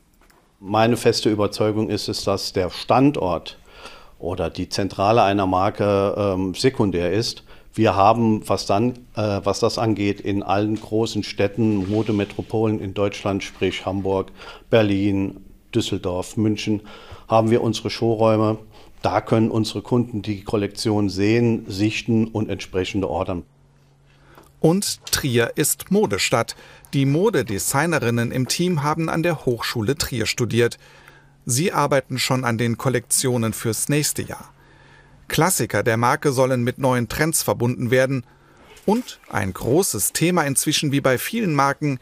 Meine 0.60 0.98
feste 0.98 1.30
Überzeugung 1.30 1.88
ist 1.88 2.10
es, 2.10 2.24
dass 2.24 2.52
der 2.52 2.68
Standort 2.68 3.58
oder 4.18 4.50
die 4.50 4.68
Zentrale 4.68 5.22
einer 5.22 5.46
Marke 5.46 6.14
ähm, 6.16 6.54
sekundär 6.54 7.10
ist. 7.10 7.42
Wir 7.74 7.96
haben, 7.96 8.46
was, 8.48 8.66
dann, 8.66 8.90
äh, 9.16 9.40
was 9.44 9.60
das 9.60 9.78
angeht, 9.78 10.20
in 10.20 10.42
allen 10.42 10.78
großen 10.78 11.22
Städten, 11.22 11.88
Modemetropolen 11.88 12.80
in 12.80 12.92
Deutschland, 12.92 13.42
sprich 13.42 13.86
Hamburg, 13.86 14.30
Berlin, 14.68 15.40
Düsseldorf, 15.74 16.36
München, 16.36 16.82
haben 17.28 17.50
wir 17.50 17.62
unsere 17.62 17.88
Showräume. 17.88 18.58
Da 19.00 19.20
können 19.20 19.50
unsere 19.50 19.80
Kunden 19.80 20.22
die 20.22 20.44
Kollektion 20.44 21.08
sehen, 21.08 21.64
sichten 21.66 22.28
und 22.28 22.50
entsprechende 22.50 23.08
ordern. 23.08 23.42
Und 24.60 25.04
Trier 25.06 25.52
ist 25.56 25.90
Modestadt. 25.90 26.54
Die 26.92 27.04
Modedesignerinnen 27.04 28.30
im 28.30 28.46
Team 28.46 28.82
haben 28.84 29.08
an 29.08 29.24
der 29.24 29.44
Hochschule 29.44 29.96
Trier 29.96 30.26
studiert. 30.26 30.78
Sie 31.46 31.72
arbeiten 31.72 32.18
schon 32.18 32.44
an 32.44 32.58
den 32.58 32.78
Kollektionen 32.78 33.54
fürs 33.54 33.88
nächste 33.88 34.22
Jahr. 34.22 34.51
Klassiker 35.32 35.82
der 35.82 35.96
Marke 35.96 36.30
sollen 36.30 36.62
mit 36.62 36.76
neuen 36.76 37.08
Trends 37.08 37.42
verbunden 37.42 37.90
werden. 37.90 38.24
Und 38.84 39.18
ein 39.30 39.54
großes 39.54 40.12
Thema 40.12 40.42
inzwischen 40.42 40.92
wie 40.92 41.00
bei 41.00 41.16
vielen 41.16 41.54
Marken 41.54 41.98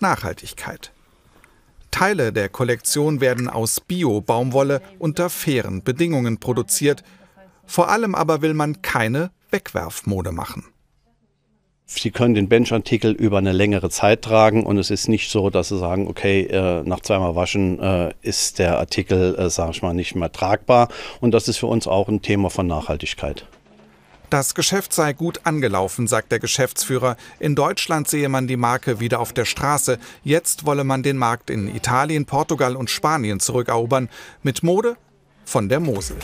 Nachhaltigkeit. 0.00 0.92
Teile 1.90 2.30
der 2.30 2.50
Kollektion 2.50 3.22
werden 3.22 3.48
aus 3.48 3.80
Bio-Baumwolle 3.80 4.82
unter 4.98 5.30
fairen 5.30 5.82
Bedingungen 5.82 6.38
produziert. 6.38 7.02
Vor 7.64 7.88
allem 7.88 8.14
aber 8.14 8.42
will 8.42 8.52
man 8.52 8.82
keine 8.82 9.30
Wegwerfmode 9.50 10.32
machen. 10.32 10.66
Sie 11.86 12.10
können 12.10 12.34
den 12.34 12.48
Benchartikel 12.48 13.12
über 13.12 13.38
eine 13.38 13.52
längere 13.52 13.90
Zeit 13.90 14.22
tragen 14.22 14.64
und 14.64 14.78
es 14.78 14.90
ist 14.90 15.06
nicht 15.08 15.30
so, 15.30 15.50
dass 15.50 15.68
Sie 15.68 15.78
sagen, 15.78 16.08
okay, 16.08 16.42
äh, 16.44 16.82
nach 16.82 17.00
zweimal 17.00 17.36
Waschen 17.36 17.78
äh, 17.78 18.14
ist 18.22 18.58
der 18.58 18.78
Artikel, 18.78 19.34
äh, 19.34 19.50
sage 19.50 19.72
ich 19.72 19.82
mal, 19.82 19.92
nicht 19.92 20.14
mehr 20.14 20.32
tragbar. 20.32 20.88
Und 21.20 21.32
das 21.32 21.46
ist 21.46 21.58
für 21.58 21.66
uns 21.66 21.86
auch 21.86 22.08
ein 22.08 22.22
Thema 22.22 22.48
von 22.48 22.66
Nachhaltigkeit. 22.66 23.46
Das 24.30 24.54
Geschäft 24.54 24.94
sei 24.94 25.12
gut 25.12 25.40
angelaufen, 25.44 26.06
sagt 26.06 26.32
der 26.32 26.38
Geschäftsführer. 26.38 27.16
In 27.38 27.54
Deutschland 27.54 28.08
sehe 28.08 28.30
man 28.30 28.48
die 28.48 28.56
Marke 28.56 28.98
wieder 28.98 29.20
auf 29.20 29.34
der 29.34 29.44
Straße. 29.44 29.98
Jetzt 30.24 30.64
wolle 30.64 30.84
man 30.84 31.02
den 31.02 31.18
Markt 31.18 31.50
in 31.50 31.72
Italien, 31.72 32.24
Portugal 32.24 32.76
und 32.76 32.88
Spanien 32.88 33.40
zurückerobern. 33.40 34.08
Mit 34.42 34.62
Mode 34.62 34.96
von 35.44 35.68
der 35.68 35.80
Mosel. 35.80 36.16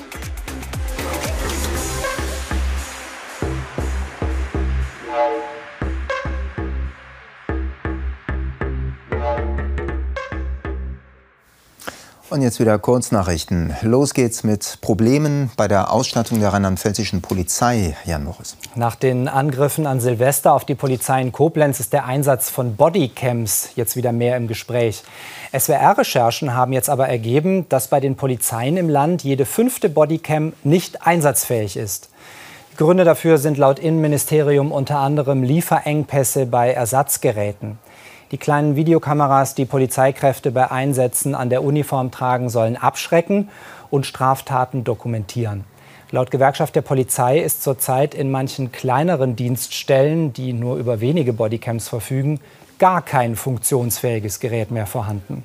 Und 12.30 12.42
jetzt 12.42 12.60
wieder 12.60 12.78
Kurznachrichten. 12.78 13.74
Los 13.82 14.14
geht's 14.14 14.44
mit 14.44 14.78
Problemen 14.80 15.50
bei 15.56 15.66
der 15.66 15.92
Ausstattung 15.92 16.38
der 16.38 16.52
rheinland-pfälzischen 16.52 17.22
Polizei, 17.22 17.96
Jan 18.04 18.22
Morris. 18.22 18.56
Nach 18.76 18.94
den 18.94 19.26
Angriffen 19.26 19.84
an 19.84 19.98
Silvester 19.98 20.52
auf 20.52 20.64
die 20.64 20.76
Polizei 20.76 21.20
in 21.20 21.32
Koblenz 21.32 21.80
ist 21.80 21.92
der 21.92 22.04
Einsatz 22.04 22.48
von 22.48 22.76
Bodycams 22.76 23.70
jetzt 23.74 23.96
wieder 23.96 24.12
mehr 24.12 24.36
im 24.36 24.46
Gespräch. 24.46 25.02
SWR-Recherchen 25.58 26.54
haben 26.54 26.72
jetzt 26.72 26.88
aber 26.88 27.08
ergeben, 27.08 27.68
dass 27.68 27.88
bei 27.88 27.98
den 27.98 28.14
Polizeien 28.14 28.76
im 28.76 28.88
Land 28.88 29.24
jede 29.24 29.44
fünfte 29.44 29.88
Bodycam 29.88 30.52
nicht 30.62 31.04
einsatzfähig 31.04 31.76
ist. 31.76 32.10
Gründe 32.76 33.02
dafür 33.02 33.38
sind 33.38 33.58
laut 33.58 33.80
Innenministerium 33.80 34.70
unter 34.70 34.98
anderem 34.98 35.42
Lieferengpässe 35.42 36.46
bei 36.46 36.70
Ersatzgeräten. 36.70 37.78
Die 38.30 38.38
kleinen 38.38 38.76
Videokameras, 38.76 39.56
die 39.56 39.64
Polizeikräfte 39.64 40.52
bei 40.52 40.70
Einsätzen 40.70 41.34
an 41.34 41.50
der 41.50 41.64
Uniform 41.64 42.12
tragen, 42.12 42.48
sollen 42.48 42.76
abschrecken 42.76 43.48
und 43.90 44.06
Straftaten 44.06 44.84
dokumentieren. 44.84 45.64
Laut 46.12 46.30
Gewerkschaft 46.30 46.76
der 46.76 46.82
Polizei 46.82 47.40
ist 47.40 47.62
zurzeit 47.62 48.14
in 48.14 48.30
manchen 48.30 48.70
kleineren 48.70 49.34
Dienststellen, 49.34 50.32
die 50.32 50.52
nur 50.52 50.76
über 50.76 51.00
wenige 51.00 51.32
Bodycams 51.32 51.88
verfügen, 51.88 52.40
gar 52.78 53.02
kein 53.02 53.34
funktionsfähiges 53.34 54.38
Gerät 54.38 54.70
mehr 54.70 54.86
vorhanden. 54.86 55.44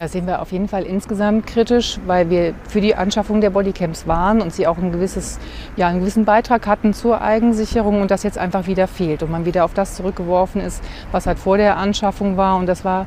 Das 0.00 0.12
sehen 0.12 0.28
wir 0.28 0.40
auf 0.40 0.52
jeden 0.52 0.68
Fall 0.68 0.84
insgesamt 0.84 1.48
kritisch, 1.48 1.98
weil 2.06 2.30
wir 2.30 2.54
für 2.68 2.80
die 2.80 2.94
Anschaffung 2.94 3.40
der 3.40 3.50
Bodycams 3.50 4.06
waren 4.06 4.40
und 4.40 4.54
sie 4.54 4.68
auch 4.68 4.78
ein 4.78 4.92
gewisses, 4.92 5.40
ja, 5.74 5.88
einen 5.88 5.98
gewissen 5.98 6.24
Beitrag 6.24 6.68
hatten 6.68 6.94
zur 6.94 7.20
Eigensicherung 7.20 8.00
und 8.00 8.12
das 8.12 8.22
jetzt 8.22 8.38
einfach 8.38 8.68
wieder 8.68 8.86
fehlt 8.86 9.24
und 9.24 9.32
man 9.32 9.44
wieder 9.44 9.64
auf 9.64 9.74
das 9.74 9.96
zurückgeworfen 9.96 10.60
ist, 10.60 10.84
was 11.10 11.26
halt 11.26 11.40
vor 11.40 11.56
der 11.56 11.78
Anschaffung 11.78 12.36
war. 12.36 12.58
Und 12.58 12.66
das 12.66 12.84
war 12.84 13.06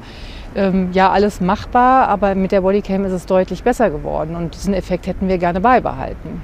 ähm, 0.54 0.90
ja 0.92 1.10
alles 1.10 1.40
machbar, 1.40 2.10
aber 2.10 2.36
mit 2.36 2.52
der 2.52 2.60
Bodycam 2.60 3.06
ist 3.06 3.14
es 3.14 3.26
deutlich 3.26 3.64
besser 3.64 3.90
geworden 3.90 4.36
und 4.36 4.56
diesen 4.56 4.74
Effekt 4.74 5.08
hätten 5.08 5.30
wir 5.30 5.38
gerne 5.38 5.62
beibehalten. 5.62 6.42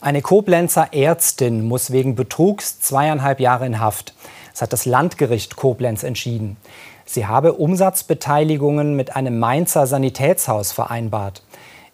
Eine 0.00 0.22
Koblenzer 0.22 0.92
Ärztin 0.92 1.66
muss 1.66 1.90
wegen 1.90 2.14
Betrugs 2.14 2.78
zweieinhalb 2.78 3.40
Jahre 3.40 3.66
in 3.66 3.80
Haft. 3.80 4.14
Das 4.52 4.62
hat 4.62 4.72
das 4.72 4.86
Landgericht 4.86 5.56
Koblenz 5.56 6.04
entschieden. 6.04 6.56
Sie 7.06 7.26
habe 7.26 7.54
Umsatzbeteiligungen 7.54 8.96
mit 8.96 9.14
einem 9.14 9.38
Mainzer 9.38 9.86
Sanitätshaus 9.86 10.72
vereinbart. 10.72 11.42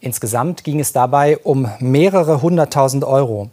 Insgesamt 0.00 0.64
ging 0.64 0.80
es 0.80 0.92
dabei 0.92 1.38
um 1.38 1.68
mehrere 1.78 2.42
hunderttausend 2.42 3.04
Euro. 3.04 3.50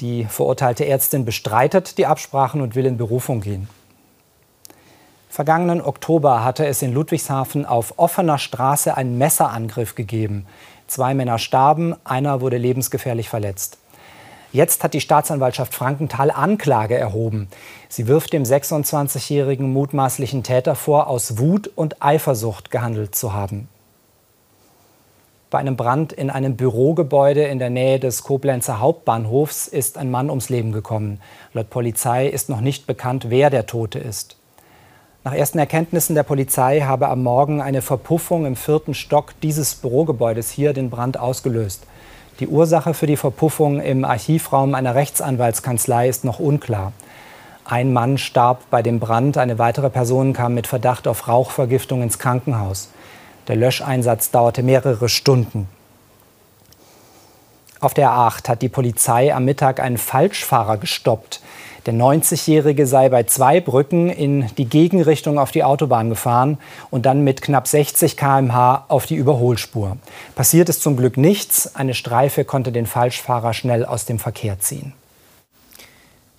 Die 0.00 0.24
verurteilte 0.24 0.86
Ärztin 0.86 1.24
bestreitet 1.24 1.98
die 1.98 2.06
Absprachen 2.06 2.60
und 2.60 2.74
will 2.74 2.86
in 2.86 2.98
Berufung 2.98 3.40
gehen. 3.40 3.68
Vergangenen 5.28 5.82
Oktober 5.82 6.44
hatte 6.44 6.66
es 6.66 6.82
in 6.82 6.92
Ludwigshafen 6.92 7.66
auf 7.66 7.94
offener 7.98 8.38
Straße 8.38 8.96
einen 8.96 9.18
Messerangriff 9.18 9.94
gegeben. 9.94 10.46
Zwei 10.86 11.14
Männer 11.14 11.38
starben, 11.38 11.94
einer 12.04 12.40
wurde 12.40 12.58
lebensgefährlich 12.58 13.28
verletzt. 13.28 13.78
Jetzt 14.56 14.82
hat 14.82 14.94
die 14.94 15.02
Staatsanwaltschaft 15.02 15.74
Frankenthal 15.74 16.30
Anklage 16.30 16.96
erhoben. 16.96 17.48
Sie 17.90 18.08
wirft 18.08 18.32
dem 18.32 18.42
26-jährigen 18.42 19.70
mutmaßlichen 19.70 20.44
Täter 20.44 20.74
vor, 20.74 21.08
aus 21.08 21.36
Wut 21.36 21.70
und 21.74 22.02
Eifersucht 22.02 22.70
gehandelt 22.70 23.14
zu 23.14 23.34
haben. 23.34 23.68
Bei 25.50 25.58
einem 25.58 25.76
Brand 25.76 26.14
in 26.14 26.30
einem 26.30 26.56
Bürogebäude 26.56 27.42
in 27.44 27.58
der 27.58 27.68
Nähe 27.68 28.00
des 28.00 28.22
Koblenzer 28.22 28.80
Hauptbahnhofs 28.80 29.68
ist 29.68 29.98
ein 29.98 30.10
Mann 30.10 30.30
ums 30.30 30.48
Leben 30.48 30.72
gekommen. 30.72 31.20
Laut 31.52 31.68
Polizei 31.68 32.26
ist 32.26 32.48
noch 32.48 32.62
nicht 32.62 32.86
bekannt, 32.86 33.26
wer 33.28 33.50
der 33.50 33.66
Tote 33.66 33.98
ist. 33.98 34.38
Nach 35.22 35.34
ersten 35.34 35.58
Erkenntnissen 35.58 36.14
der 36.14 36.22
Polizei 36.22 36.80
habe 36.80 37.08
am 37.08 37.22
Morgen 37.22 37.60
eine 37.60 37.82
Verpuffung 37.82 38.46
im 38.46 38.56
vierten 38.56 38.94
Stock 38.94 39.38
dieses 39.42 39.74
Bürogebäudes 39.74 40.50
hier 40.50 40.72
den 40.72 40.88
Brand 40.88 41.18
ausgelöst. 41.18 41.86
Die 42.38 42.48
Ursache 42.48 42.92
für 42.92 43.06
die 43.06 43.16
Verpuffung 43.16 43.80
im 43.80 44.04
Archivraum 44.04 44.74
einer 44.74 44.94
Rechtsanwaltskanzlei 44.94 46.06
ist 46.06 46.22
noch 46.24 46.38
unklar. 46.38 46.92
Ein 47.64 47.94
Mann 47.94 48.18
starb 48.18 48.68
bei 48.70 48.82
dem 48.82 49.00
Brand, 49.00 49.38
eine 49.38 49.58
weitere 49.58 49.88
Person 49.88 50.34
kam 50.34 50.52
mit 50.52 50.66
Verdacht 50.66 51.08
auf 51.08 51.28
Rauchvergiftung 51.28 52.02
ins 52.02 52.18
Krankenhaus. 52.18 52.90
Der 53.48 53.56
Löscheinsatz 53.56 54.30
dauerte 54.30 54.62
mehrere 54.62 55.08
Stunden. 55.08 55.66
Auf 57.80 57.94
der 57.94 58.10
A8 58.10 58.48
hat 58.48 58.62
die 58.62 58.68
Polizei 58.68 59.34
am 59.34 59.46
Mittag 59.46 59.80
einen 59.80 59.98
Falschfahrer 59.98 60.76
gestoppt. 60.76 61.40
Der 61.86 61.94
90-Jährige 61.94 62.84
sei 62.84 63.08
bei 63.08 63.22
zwei 63.22 63.60
Brücken 63.60 64.10
in 64.10 64.46
die 64.58 64.64
Gegenrichtung 64.64 65.38
auf 65.38 65.52
die 65.52 65.62
Autobahn 65.62 66.08
gefahren 66.08 66.58
und 66.90 67.06
dann 67.06 67.22
mit 67.22 67.42
knapp 67.42 67.68
60 67.68 68.16
km/h 68.16 68.86
auf 68.88 69.06
die 69.06 69.14
Überholspur. 69.14 69.96
Passiert 70.34 70.68
ist 70.68 70.82
zum 70.82 70.96
Glück 70.96 71.16
nichts. 71.16 71.76
Eine 71.76 71.94
Streife 71.94 72.44
konnte 72.44 72.72
den 72.72 72.86
Falschfahrer 72.86 73.54
schnell 73.54 73.84
aus 73.84 74.04
dem 74.04 74.18
Verkehr 74.18 74.58
ziehen. 74.58 74.94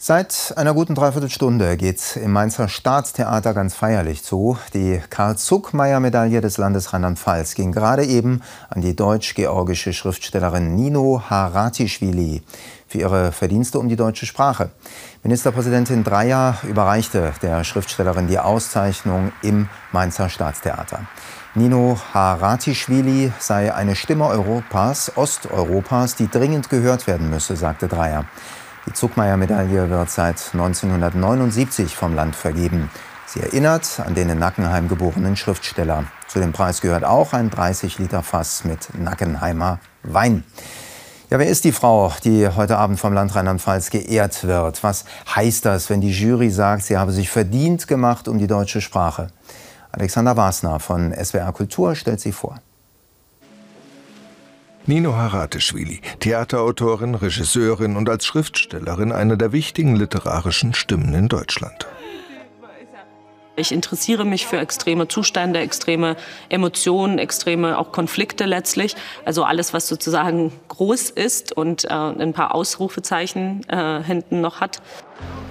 Seit 0.08 0.54
einer 0.56 0.74
guten 0.74 0.96
Dreiviertelstunde 0.96 1.76
geht 1.76 2.15
im 2.15 2.32
Mainzer 2.32 2.70
Staatstheater 2.70 3.54
ganz 3.54 3.76
feierlich 3.76 4.24
zu. 4.24 4.58
Die 4.74 5.02
Karl-Zuckmeier-Medaille 5.10 6.39
des 6.39 6.58
Landes 6.58 6.93
Rheinland-Pfalz 6.93 7.56
ging 7.56 7.74
gerade 7.74 8.06
eben 8.06 8.41
an 8.70 8.80
die 8.80 8.96
deutsch-georgische 8.96 9.91
Schriftstellerin 9.91 10.76
Nino 10.76 11.24
Haratischvili 11.30 12.41
für 12.88 13.00
ihre 13.00 13.34
Verdienste 13.34 13.80
um 13.80 13.89
die 13.89 13.98
deutsche 13.98 14.26
Sprache. 14.26 14.70
Ministerpräsidentin 15.24 16.06
Dreyer 16.06 16.56
überreichte 16.63 17.34
der 17.41 17.65
Schriftstellerin 17.65 18.28
die 18.28 18.39
Auszeichnung 18.39 19.34
im 19.41 19.67
Mainzer 19.91 20.30
Staatstheater. 20.30 21.02
Nino 21.54 22.00
Haratischvili 22.13 23.34
sei 23.39 23.74
eine 23.74 23.98
Stimme 23.98 24.28
Europas, 24.28 25.12
Osteuropas, 25.17 26.15
die 26.15 26.30
dringend 26.30 26.70
gehört 26.70 27.08
werden 27.08 27.30
müsse, 27.30 27.58
sagte 27.58 27.89
Dreyer. 27.89 28.24
Die 28.88 28.93
Zuckmeier-Medaille 28.93 29.89
wird 29.89 30.10
seit 30.10 30.54
1979 30.54 31.93
vom 31.93 32.15
Land 32.15 32.38
vergeben. 32.38 32.89
Sie 33.26 33.41
erinnert 33.41 34.00
an 34.00 34.15
den 34.15 34.30
in 34.30 34.39
Nackenheim 34.39 34.88
geborenen 34.88 35.36
Schriftsteller. 35.36 36.06
Zu 36.30 36.39
dem 36.39 36.54
Preis 36.54 36.80
gehört 36.80 37.04
auch 37.04 37.34
ein 37.34 37.50
30 37.50 38.00
Liter 38.00 38.23
Fass 38.23 38.63
mit 38.63 38.97
Nackenheimer 38.97 39.80
Wein. 40.04 40.45
Ja, 41.30 41.38
wer 41.38 41.47
ist 41.47 41.65
die 41.65 41.73
Frau, 41.73 42.13
die 42.23 42.47
heute 42.47 42.78
Abend 42.78 42.97
vom 42.97 43.12
Land 43.12 43.36
Rheinland-Pfalz 43.36 43.89
geehrt 43.89 44.45
wird? 44.45 44.82
Was 44.82 45.04
heißt 45.36 45.65
das, 45.65 45.89
wenn 45.89 46.00
die 46.00 46.12
Jury 46.12 46.50
sagt, 46.50 46.84
sie 46.84 46.97
habe 46.97 47.12
sich 47.12 47.30
verdient 47.30 47.89
gemacht 47.89 48.30
um 48.30 48.38
die 48.38 48.47
deutsche 48.47 48.80
Sprache? 48.80 49.28
Alexander 49.91 50.38
Wasner 50.38 50.80
von 50.80 51.13
SWR 51.13 51.52
Kultur 51.52 51.93
stellt 51.95 52.21
sie 52.21 52.32
vor. 52.32 52.62
Nino 54.89 55.15
Haratischvili, 55.15 56.00
Theaterautorin, 56.21 57.13
Regisseurin 57.13 57.97
und 57.97 58.08
als 58.08 58.26
Schriftstellerin 58.26 59.12
eine 59.12 59.38
der 59.38 59.52
wichtigen 59.52 59.97
literarischen 59.97 60.73
Stimmen 60.73 61.13
in 61.13 61.28
Deutschland. 61.28 61.86
Ich 63.58 63.73
interessiere 63.73 64.23
mich 64.23 64.47
für 64.47 64.60
extreme 64.60 65.10
Zustände, 65.10 65.60
extreme 65.60 66.15
Emotionen, 66.47 67.17
extreme 67.17 67.78
auch 67.78 67.91
Konflikte 67.91 68.45
letztlich. 68.45 68.95
Also 69.26 69.43
alles, 69.43 69.73
was 69.73 69.89
sozusagen 69.89 70.54
groß 70.69 71.10
ist 71.10 71.52
und 71.52 71.84
äh, 71.84 71.89
ein 71.89 72.32
paar 72.32 72.56
Ausrufezeichen 72.56 73.67
äh, 73.67 74.02
hinten 74.04 74.39
noch 74.39 74.62
hat. 74.62 74.82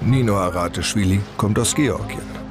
Nino 0.01 0.37
Haratischvili 0.37 1.20
kommt 1.37 1.59
aus 1.59 1.75
Georgien. 1.75 2.46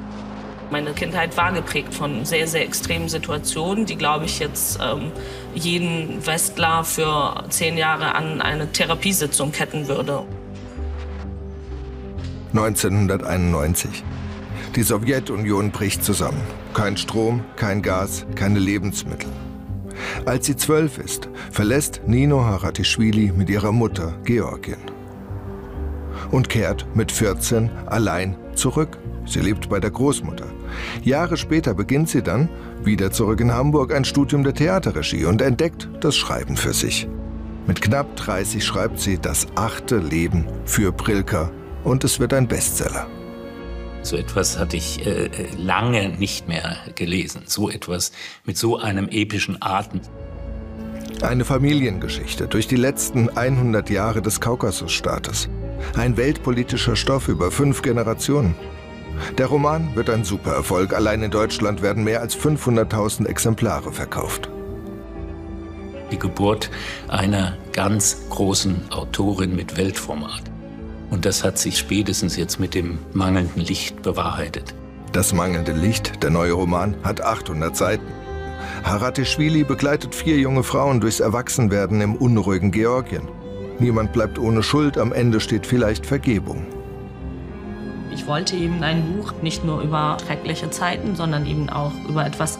Meine 0.70 0.92
Kindheit 0.92 1.36
war 1.36 1.52
geprägt 1.52 1.94
von 1.94 2.24
sehr, 2.24 2.48
sehr 2.48 2.62
extremen 2.62 3.08
Situationen, 3.08 3.86
die, 3.86 3.96
glaube 3.96 4.24
ich, 4.24 4.40
jetzt 4.40 4.78
ähm, 4.82 5.12
jeden 5.54 6.26
Westler 6.26 6.82
für 6.82 7.44
zehn 7.50 7.78
Jahre 7.78 8.14
an 8.14 8.40
eine 8.40 8.72
Therapiesitzung 8.72 9.52
ketten 9.52 9.86
würde. 9.86 10.24
1991. 12.52 14.02
Die 14.74 14.82
Sowjetunion 14.82 15.70
bricht 15.70 16.02
zusammen. 16.02 16.40
Kein 16.74 16.96
Strom, 16.96 17.44
kein 17.56 17.80
Gas, 17.80 18.26
keine 18.34 18.58
Lebensmittel. 18.58 19.30
Als 20.24 20.46
sie 20.46 20.56
zwölf 20.56 20.98
ist, 20.98 21.28
verlässt 21.50 22.02
Nino 22.06 22.44
Haratischvili 22.44 23.32
mit 23.34 23.48
ihrer 23.50 23.72
Mutter 23.72 24.18
Georgien 24.24 24.80
und 26.30 26.48
kehrt 26.48 26.86
mit 26.94 27.12
14 27.12 27.70
allein 27.86 28.36
zurück. 28.54 28.98
Sie 29.26 29.40
lebt 29.40 29.68
bei 29.68 29.80
der 29.80 29.90
Großmutter. 29.90 30.46
Jahre 31.02 31.36
später 31.36 31.74
beginnt 31.74 32.08
sie 32.08 32.22
dann, 32.22 32.48
wieder 32.82 33.10
zurück 33.10 33.40
in 33.40 33.52
Hamburg, 33.52 33.94
ein 33.94 34.04
Studium 34.04 34.44
der 34.44 34.54
Theaterregie 34.54 35.24
und 35.24 35.42
entdeckt 35.42 35.88
das 36.00 36.16
Schreiben 36.16 36.56
für 36.56 36.72
sich. 36.72 37.08
Mit 37.66 37.80
knapp 37.82 38.14
30 38.16 38.64
schreibt 38.64 39.00
sie 39.00 39.18
Das 39.18 39.46
achte 39.56 39.98
Leben 39.98 40.46
für 40.64 40.92
Prilka 40.92 41.50
und 41.82 42.04
es 42.04 42.20
wird 42.20 42.32
ein 42.32 42.46
Bestseller. 42.46 43.06
So 44.02 44.16
etwas 44.16 44.56
hatte 44.56 44.76
ich 44.76 45.04
äh, 45.04 45.28
lange 45.58 46.10
nicht 46.10 46.46
mehr 46.46 46.76
gelesen. 46.94 47.42
So 47.46 47.68
etwas 47.68 48.12
mit 48.44 48.56
so 48.56 48.78
einem 48.78 49.08
epischen 49.08 49.60
Atem. 49.60 50.00
Eine 51.22 51.44
Familiengeschichte 51.44 52.46
durch 52.46 52.68
die 52.68 52.76
letzten 52.76 53.30
100 53.30 53.90
Jahre 53.90 54.22
des 54.22 54.40
Kaukasusstaates. 54.40 55.48
Ein 55.96 56.16
weltpolitischer 56.16 56.94
Stoff 56.94 57.26
über 57.26 57.50
fünf 57.50 57.82
Generationen. 57.82 58.54
Der 59.38 59.46
Roman 59.46 59.94
wird 59.94 60.10
ein 60.10 60.24
Supererfolg. 60.24 60.94
Allein 60.94 61.22
in 61.22 61.30
Deutschland 61.30 61.82
werden 61.82 62.04
mehr 62.04 62.20
als 62.20 62.36
500.000 62.36 63.26
Exemplare 63.26 63.92
verkauft. 63.92 64.50
Die 66.10 66.18
Geburt 66.18 66.70
einer 67.08 67.56
ganz 67.72 68.28
großen 68.30 68.90
Autorin 68.90 69.56
mit 69.56 69.76
Weltformat. 69.76 70.42
Und 71.10 71.24
das 71.24 71.44
hat 71.44 71.58
sich 71.58 71.78
spätestens 71.78 72.36
jetzt 72.36 72.60
mit 72.60 72.74
dem 72.74 72.98
mangelnden 73.12 73.62
Licht 73.62 74.02
bewahrheitet. 74.02 74.74
Das 75.12 75.32
mangelnde 75.32 75.72
Licht, 75.72 76.22
der 76.22 76.30
neue 76.30 76.52
Roman, 76.52 76.94
hat 77.02 77.20
800 77.20 77.76
Seiten. 77.76 78.06
Haratischvili 78.84 79.64
begleitet 79.64 80.14
vier 80.14 80.36
junge 80.36 80.62
Frauen 80.62 81.00
durchs 81.00 81.20
Erwachsenwerden 81.20 82.00
im 82.00 82.16
unruhigen 82.16 82.70
Georgien. 82.70 83.28
Niemand 83.78 84.12
bleibt 84.12 84.38
ohne 84.38 84.62
Schuld, 84.62 84.98
am 84.98 85.12
Ende 85.12 85.40
steht 85.40 85.66
vielleicht 85.66 86.06
Vergebung. 86.06 86.66
Ich 88.16 88.26
wollte 88.26 88.56
eben 88.56 88.82
ein 88.82 89.12
Buch 89.12 89.34
nicht 89.42 89.62
nur 89.62 89.82
über 89.82 90.16
schreckliche 90.24 90.70
Zeiten, 90.70 91.14
sondern 91.14 91.46
eben 91.46 91.68
auch 91.68 91.92
über 92.08 92.24
etwas 92.26 92.58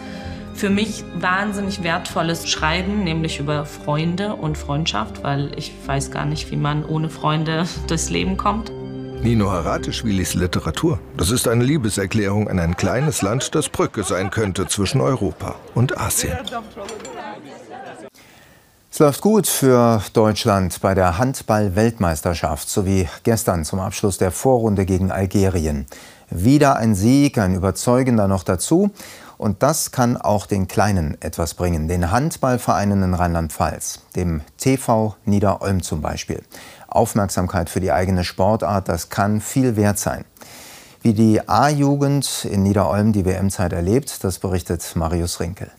für 0.53 0.69
mich 0.69 1.03
wahnsinnig 1.19 1.83
Wertvolles 1.83 2.47
schreiben, 2.47 3.03
nämlich 3.03 3.39
über 3.39 3.65
Freunde 3.65 4.35
und 4.35 4.57
Freundschaft, 4.57 5.23
weil 5.23 5.51
ich 5.57 5.73
weiß 5.85 6.11
gar 6.11 6.25
nicht, 6.25 6.51
wie 6.51 6.55
man 6.55 6.85
ohne 6.85 7.09
Freunde 7.09 7.65
durchs 7.87 8.09
Leben 8.09 8.37
kommt. 8.37 8.71
Nino 9.21 9.49
Haratischvilis 9.49 10.35
Literatur, 10.35 10.99
das 11.17 11.31
ist 11.31 11.47
eine 11.47 11.63
Liebeserklärung 11.63 12.47
an 12.49 12.59
ein 12.59 12.77
kleines 12.77 13.23
Land, 13.23 13.55
das 13.55 13.67
Brücke 13.67 14.03
sein 14.03 14.29
könnte 14.29 14.67
zwischen 14.67 15.01
Europa 15.01 15.55
und 15.73 15.97
Asien. 15.97 16.37
Es 18.97 18.99
läuft 18.99 19.21
gut 19.21 19.45
für 19.45 20.01
Deutschland 20.13 20.81
bei 20.81 20.95
der 20.95 21.19
Handball-Weltmeisterschaft 21.19 22.67
sowie 22.67 23.07
gestern 23.21 23.63
zum 23.63 23.79
Abschluss 23.79 24.17
der 24.17 24.31
Vorrunde 24.31 24.87
gegen 24.87 25.11
Algerien. 25.11 25.85
Wieder 26.31 26.77
ein 26.77 26.95
Sieg, 26.95 27.37
ein 27.37 27.53
überzeugender 27.53 28.27
noch 28.27 28.41
dazu. 28.41 28.89
Und 29.37 29.61
das 29.61 29.91
kann 29.91 30.17
auch 30.17 30.47
den 30.47 30.67
Kleinen 30.67 31.15
etwas 31.21 31.53
bringen, 31.53 31.87
den 31.87 32.09
Handballvereinen 32.09 33.03
in 33.03 33.13
Rheinland-Pfalz, 33.13 33.99
dem 34.15 34.41
TV 34.57 35.15
Niederolm 35.25 35.83
zum 35.83 36.01
Beispiel. 36.01 36.41
Aufmerksamkeit 36.87 37.69
für 37.69 37.81
die 37.81 37.91
eigene 37.91 38.23
Sportart, 38.23 38.89
das 38.89 39.09
kann 39.09 39.41
viel 39.41 39.75
wert 39.75 39.99
sein. 39.99 40.25
Wie 41.03 41.13
die 41.13 41.47
A-Jugend 41.47 42.47
in 42.51 42.63
Niederolm 42.63 43.13
die 43.13 43.25
WM-Zeit 43.25 43.73
erlebt, 43.73 44.23
das 44.23 44.39
berichtet 44.39 44.95
Marius 44.95 45.39
Rinkel. 45.39 45.69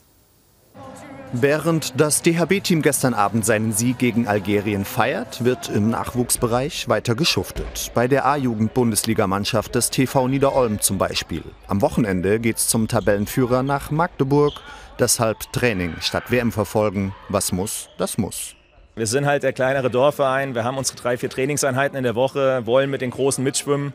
Während 1.33 2.01
das 2.01 2.23
DHB-Team 2.23 2.81
gestern 2.81 3.13
Abend 3.13 3.45
seinen 3.45 3.73
Sieg 3.73 3.99
gegen 3.99 4.27
Algerien 4.27 4.87
feiert, 4.87 5.45
wird 5.45 5.69
im 5.69 5.91
Nachwuchsbereich 5.91 6.89
weiter 6.89 7.15
geschuftet. 7.15 7.91
Bei 7.95 8.09
der 8.09 8.25
A-Jugend-Bundesligamannschaft 8.25 9.75
des 9.75 9.91
TV 9.91 10.27
Niederolm 10.27 10.81
zum 10.81 10.97
Beispiel. 10.97 11.43
Am 11.67 11.83
Wochenende 11.83 12.41
geht's 12.41 12.69
zum 12.69 12.89
Tabellenführer 12.89 13.63
nach 13.63 13.91
Magdeburg. 13.91 14.55
Deshalb 14.99 15.53
Training 15.53 15.97
statt 16.01 16.25
WM 16.31 16.51
verfolgen. 16.51 17.15
Was 17.29 17.53
muss, 17.53 17.91
das 17.99 18.17
muss. 18.17 18.58
Wir 18.99 19.07
sind 19.07 19.27
halt 19.27 19.45
der 19.45 19.53
kleinere 19.53 19.91
Dorfverein. 19.91 20.57
Wir 20.57 20.65
haben 20.65 20.77
unsere 20.77 20.99
drei, 20.99 21.17
vier 21.17 21.31
Trainingseinheiten 21.31 21.97
in 21.97 22.03
der 22.03 22.17
Woche, 22.17 22.67
wollen 22.67 22.91
mit 22.91 23.01
den 23.01 23.13
Großen 23.13 23.45
mitschwimmen. 23.45 23.93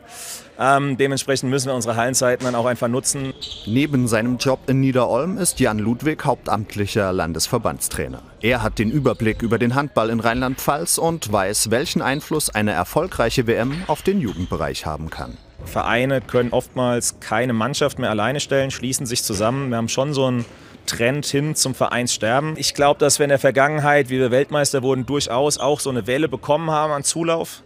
Ähm, 0.58 0.96
dementsprechend 0.96 1.50
müssen 1.50 1.66
wir 1.68 1.74
unsere 1.74 1.96
Hallenzeiten 1.96 2.46
dann 2.46 2.54
auch 2.54 2.64
einfach 2.64 2.88
nutzen. 2.88 3.34
Neben 3.66 4.08
seinem 4.08 4.38
Job 4.38 4.60
in 4.66 4.80
Niederolm 4.80 5.36
ist 5.36 5.60
Jan 5.60 5.78
Ludwig 5.78 6.24
hauptamtlicher 6.24 7.12
Landesverbandstrainer. 7.12 8.22
Er 8.40 8.62
hat 8.62 8.78
den 8.78 8.90
Überblick 8.90 9.42
über 9.42 9.58
den 9.58 9.74
Handball 9.74 10.08
in 10.08 10.20
Rheinland-Pfalz 10.20 10.96
und 10.96 11.30
weiß, 11.30 11.70
welchen 11.70 12.00
Einfluss 12.00 12.48
eine 12.48 12.72
erfolgreiche 12.72 13.46
WM 13.46 13.82
auf 13.88 14.00
den 14.00 14.22
Jugendbereich 14.22 14.86
haben 14.86 15.10
kann. 15.10 15.36
Vereine 15.66 16.22
können 16.22 16.50
oftmals 16.50 17.20
keine 17.20 17.52
Mannschaft 17.52 17.98
mehr 17.98 18.08
alleine 18.08 18.40
stellen, 18.40 18.70
schließen 18.70 19.04
sich 19.04 19.22
zusammen. 19.22 19.68
Wir 19.68 19.76
haben 19.76 19.90
schon 19.90 20.14
so 20.14 20.30
ein 20.30 20.46
Trend 20.86 21.26
hin 21.26 21.54
zum 21.54 21.74
Vereinssterben. 21.74 22.54
Ich 22.56 22.74
glaube, 22.74 23.00
dass 23.00 23.18
wir 23.18 23.24
in 23.24 23.30
der 23.30 23.38
Vergangenheit, 23.38 24.10
wie 24.10 24.18
wir 24.18 24.30
Weltmeister 24.30 24.82
wurden, 24.82 25.06
durchaus 25.06 25.58
auch 25.58 25.80
so 25.80 25.90
eine 25.90 26.06
Welle 26.06 26.28
bekommen 26.28 26.70
haben 26.70 26.92
an 26.92 27.04
Zulauf. 27.04 27.62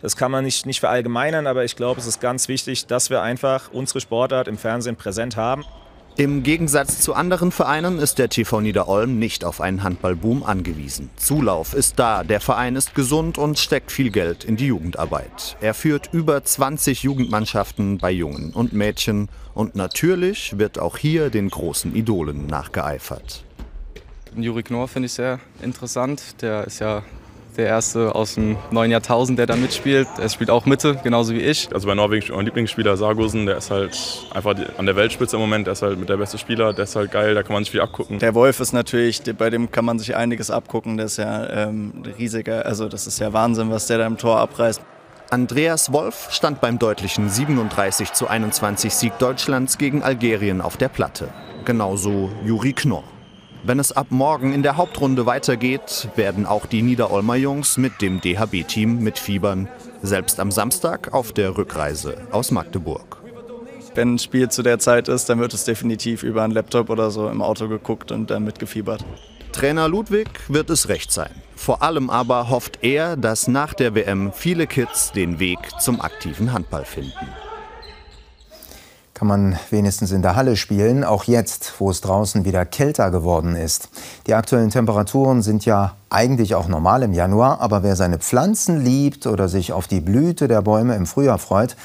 Das 0.00 0.16
kann 0.16 0.30
man 0.30 0.44
nicht, 0.44 0.66
nicht 0.66 0.80
verallgemeinern, 0.80 1.46
aber 1.46 1.64
ich 1.64 1.76
glaube, 1.76 2.00
es 2.00 2.06
ist 2.06 2.20
ganz 2.20 2.48
wichtig, 2.48 2.86
dass 2.86 3.08
wir 3.08 3.22
einfach 3.22 3.70
unsere 3.72 4.00
Sportart 4.00 4.48
im 4.48 4.58
Fernsehen 4.58 4.96
präsent 4.96 5.36
haben. 5.36 5.64
Im 6.16 6.42
Gegensatz 6.42 7.00
zu 7.00 7.14
anderen 7.14 7.50
Vereinen 7.52 7.98
ist 7.98 8.18
der 8.18 8.28
TV 8.28 8.60
Niederolm 8.60 9.18
nicht 9.18 9.46
auf 9.46 9.62
einen 9.62 9.82
Handballboom 9.82 10.42
angewiesen. 10.42 11.08
Zulauf 11.16 11.72
ist 11.72 11.98
da, 11.98 12.22
der 12.22 12.40
Verein 12.40 12.76
ist 12.76 12.94
gesund 12.94 13.38
und 13.38 13.58
steckt 13.58 13.90
viel 13.90 14.10
Geld 14.10 14.44
in 14.44 14.56
die 14.56 14.66
Jugendarbeit. 14.66 15.56
Er 15.62 15.72
führt 15.72 16.10
über 16.12 16.44
20 16.44 17.02
Jugendmannschaften 17.02 17.96
bei 17.96 18.10
Jungen 18.10 18.52
und 18.52 18.74
Mädchen 18.74 19.30
und 19.54 19.74
natürlich 19.74 20.58
wird 20.58 20.78
auch 20.78 20.98
hier 20.98 21.30
den 21.30 21.48
großen 21.48 21.96
Idolen 21.96 22.46
nachgeeifert. 22.46 23.44
Juri 24.36 24.62
Knorr 24.62 24.88
finde 24.88 25.06
ich 25.06 25.14
sehr 25.14 25.40
interessant. 25.62 26.42
Der 26.42 26.66
ist 26.66 26.80
ja 26.80 27.02
der 27.56 27.66
erste 27.66 28.14
aus 28.14 28.34
dem 28.34 28.56
neuen 28.70 28.90
Jahrtausend, 28.90 29.38
der 29.38 29.46
da 29.46 29.56
mitspielt. 29.56 30.08
Er 30.18 30.28
spielt 30.28 30.50
auch 30.50 30.64
Mitte, 30.64 30.98
genauso 31.02 31.34
wie 31.34 31.40
ich. 31.40 31.68
Also 31.72 31.86
bei 31.86 31.94
Norwegen 31.94 32.34
mein 32.34 32.44
Lieblingsspieler 32.46 32.96
Sargosen, 32.96 33.46
der 33.46 33.58
ist 33.58 33.70
halt 33.70 33.98
einfach 34.32 34.54
an 34.78 34.86
der 34.86 34.96
Weltspitze 34.96 35.36
im 35.36 35.42
Moment. 35.42 35.66
Der 35.66 35.72
ist 35.72 35.82
halt 35.82 35.98
mit 35.98 36.08
der 36.08 36.16
beste 36.16 36.38
Spieler, 36.38 36.72
der 36.72 36.84
ist 36.84 36.96
halt 36.96 37.12
geil, 37.12 37.34
da 37.34 37.42
kann 37.42 37.52
man 37.52 37.64
sich 37.64 37.70
viel 37.70 37.80
abgucken. 37.80 38.18
Der 38.18 38.34
Wolf 38.34 38.60
ist 38.60 38.72
natürlich, 38.72 39.22
bei 39.36 39.50
dem 39.50 39.70
kann 39.70 39.84
man 39.84 39.98
sich 39.98 40.16
einiges 40.16 40.50
abgucken. 40.50 40.96
Der 40.96 41.06
ist 41.06 41.18
ja 41.18 41.68
ähm, 41.68 41.92
riesiger, 42.18 42.64
also 42.64 42.88
das 42.88 43.06
ist 43.06 43.18
ja 43.18 43.32
Wahnsinn, 43.32 43.70
was 43.70 43.86
der 43.86 43.98
da 43.98 44.06
im 44.06 44.16
Tor 44.16 44.38
abreißt. 44.38 44.80
Andreas 45.30 45.92
Wolf 45.92 46.28
stand 46.30 46.60
beim 46.60 46.78
deutlichen 46.78 47.30
37 47.30 48.12
zu 48.12 48.28
21 48.28 48.92
Sieg 48.92 49.18
Deutschlands 49.18 49.78
gegen 49.78 50.02
Algerien 50.02 50.60
auf 50.60 50.76
der 50.76 50.88
Platte. 50.88 51.28
Genauso 51.64 52.30
Juri 52.44 52.72
Knorr. 52.72 53.04
Wenn 53.64 53.78
es 53.78 53.92
ab 53.92 54.08
morgen 54.10 54.52
in 54.52 54.64
der 54.64 54.76
Hauptrunde 54.76 55.24
weitergeht, 55.24 56.08
werden 56.16 56.46
auch 56.46 56.66
die 56.66 56.82
Niederolmer 56.82 57.36
Jungs 57.36 57.76
mit 57.76 58.02
dem 58.02 58.20
DHB-Team 58.20 58.98
mitfiebern, 58.98 59.68
selbst 60.02 60.40
am 60.40 60.50
Samstag 60.50 61.14
auf 61.14 61.32
der 61.32 61.56
Rückreise 61.56 62.16
aus 62.32 62.50
Magdeburg. 62.50 63.22
Wenn 63.94 64.14
ein 64.14 64.18
Spiel 64.18 64.48
zu 64.48 64.64
der 64.64 64.80
Zeit 64.80 65.06
ist, 65.06 65.28
dann 65.28 65.38
wird 65.38 65.54
es 65.54 65.64
definitiv 65.64 66.24
über 66.24 66.42
einen 66.42 66.54
Laptop 66.54 66.90
oder 66.90 67.12
so 67.12 67.28
im 67.28 67.40
Auto 67.40 67.68
geguckt 67.68 68.10
und 68.10 68.30
dann 68.30 68.42
mitgefiebert. 68.42 69.04
Trainer 69.52 69.88
Ludwig 69.88 70.28
wird 70.48 70.68
es 70.68 70.88
recht 70.88 71.12
sein. 71.12 71.30
Vor 71.54 71.82
allem 71.82 72.10
aber 72.10 72.48
hofft 72.48 72.80
er, 72.82 73.16
dass 73.16 73.46
nach 73.46 73.74
der 73.74 73.94
WM 73.94 74.32
viele 74.32 74.66
Kids 74.66 75.12
den 75.12 75.38
Weg 75.38 75.58
zum 75.78 76.00
aktiven 76.00 76.52
Handball 76.52 76.84
finden. 76.84 77.28
Kann 79.22 79.28
man 79.28 79.56
wenigstens 79.70 80.10
in 80.10 80.20
der 80.20 80.34
Halle 80.34 80.56
spielen, 80.56 81.04
auch 81.04 81.22
jetzt, 81.22 81.74
wo 81.78 81.88
es 81.90 82.00
draußen 82.00 82.44
wieder 82.44 82.66
kälter 82.66 83.12
geworden 83.12 83.54
ist. 83.54 83.88
Die 84.26 84.34
aktuellen 84.34 84.70
Temperaturen 84.70 85.42
sind 85.42 85.64
ja 85.64 85.94
eigentlich 86.10 86.56
auch 86.56 86.66
normal 86.66 87.04
im 87.04 87.12
Januar, 87.12 87.60
aber 87.60 87.84
wer 87.84 87.94
seine 87.94 88.18
Pflanzen 88.18 88.82
liebt 88.82 89.28
oder 89.28 89.48
sich 89.48 89.72
auf 89.72 89.86
die 89.86 90.00
Blüte 90.00 90.48
der 90.48 90.60
Bäume 90.62 90.96
im 90.96 91.06
Frühjahr 91.06 91.38
freut, 91.38 91.76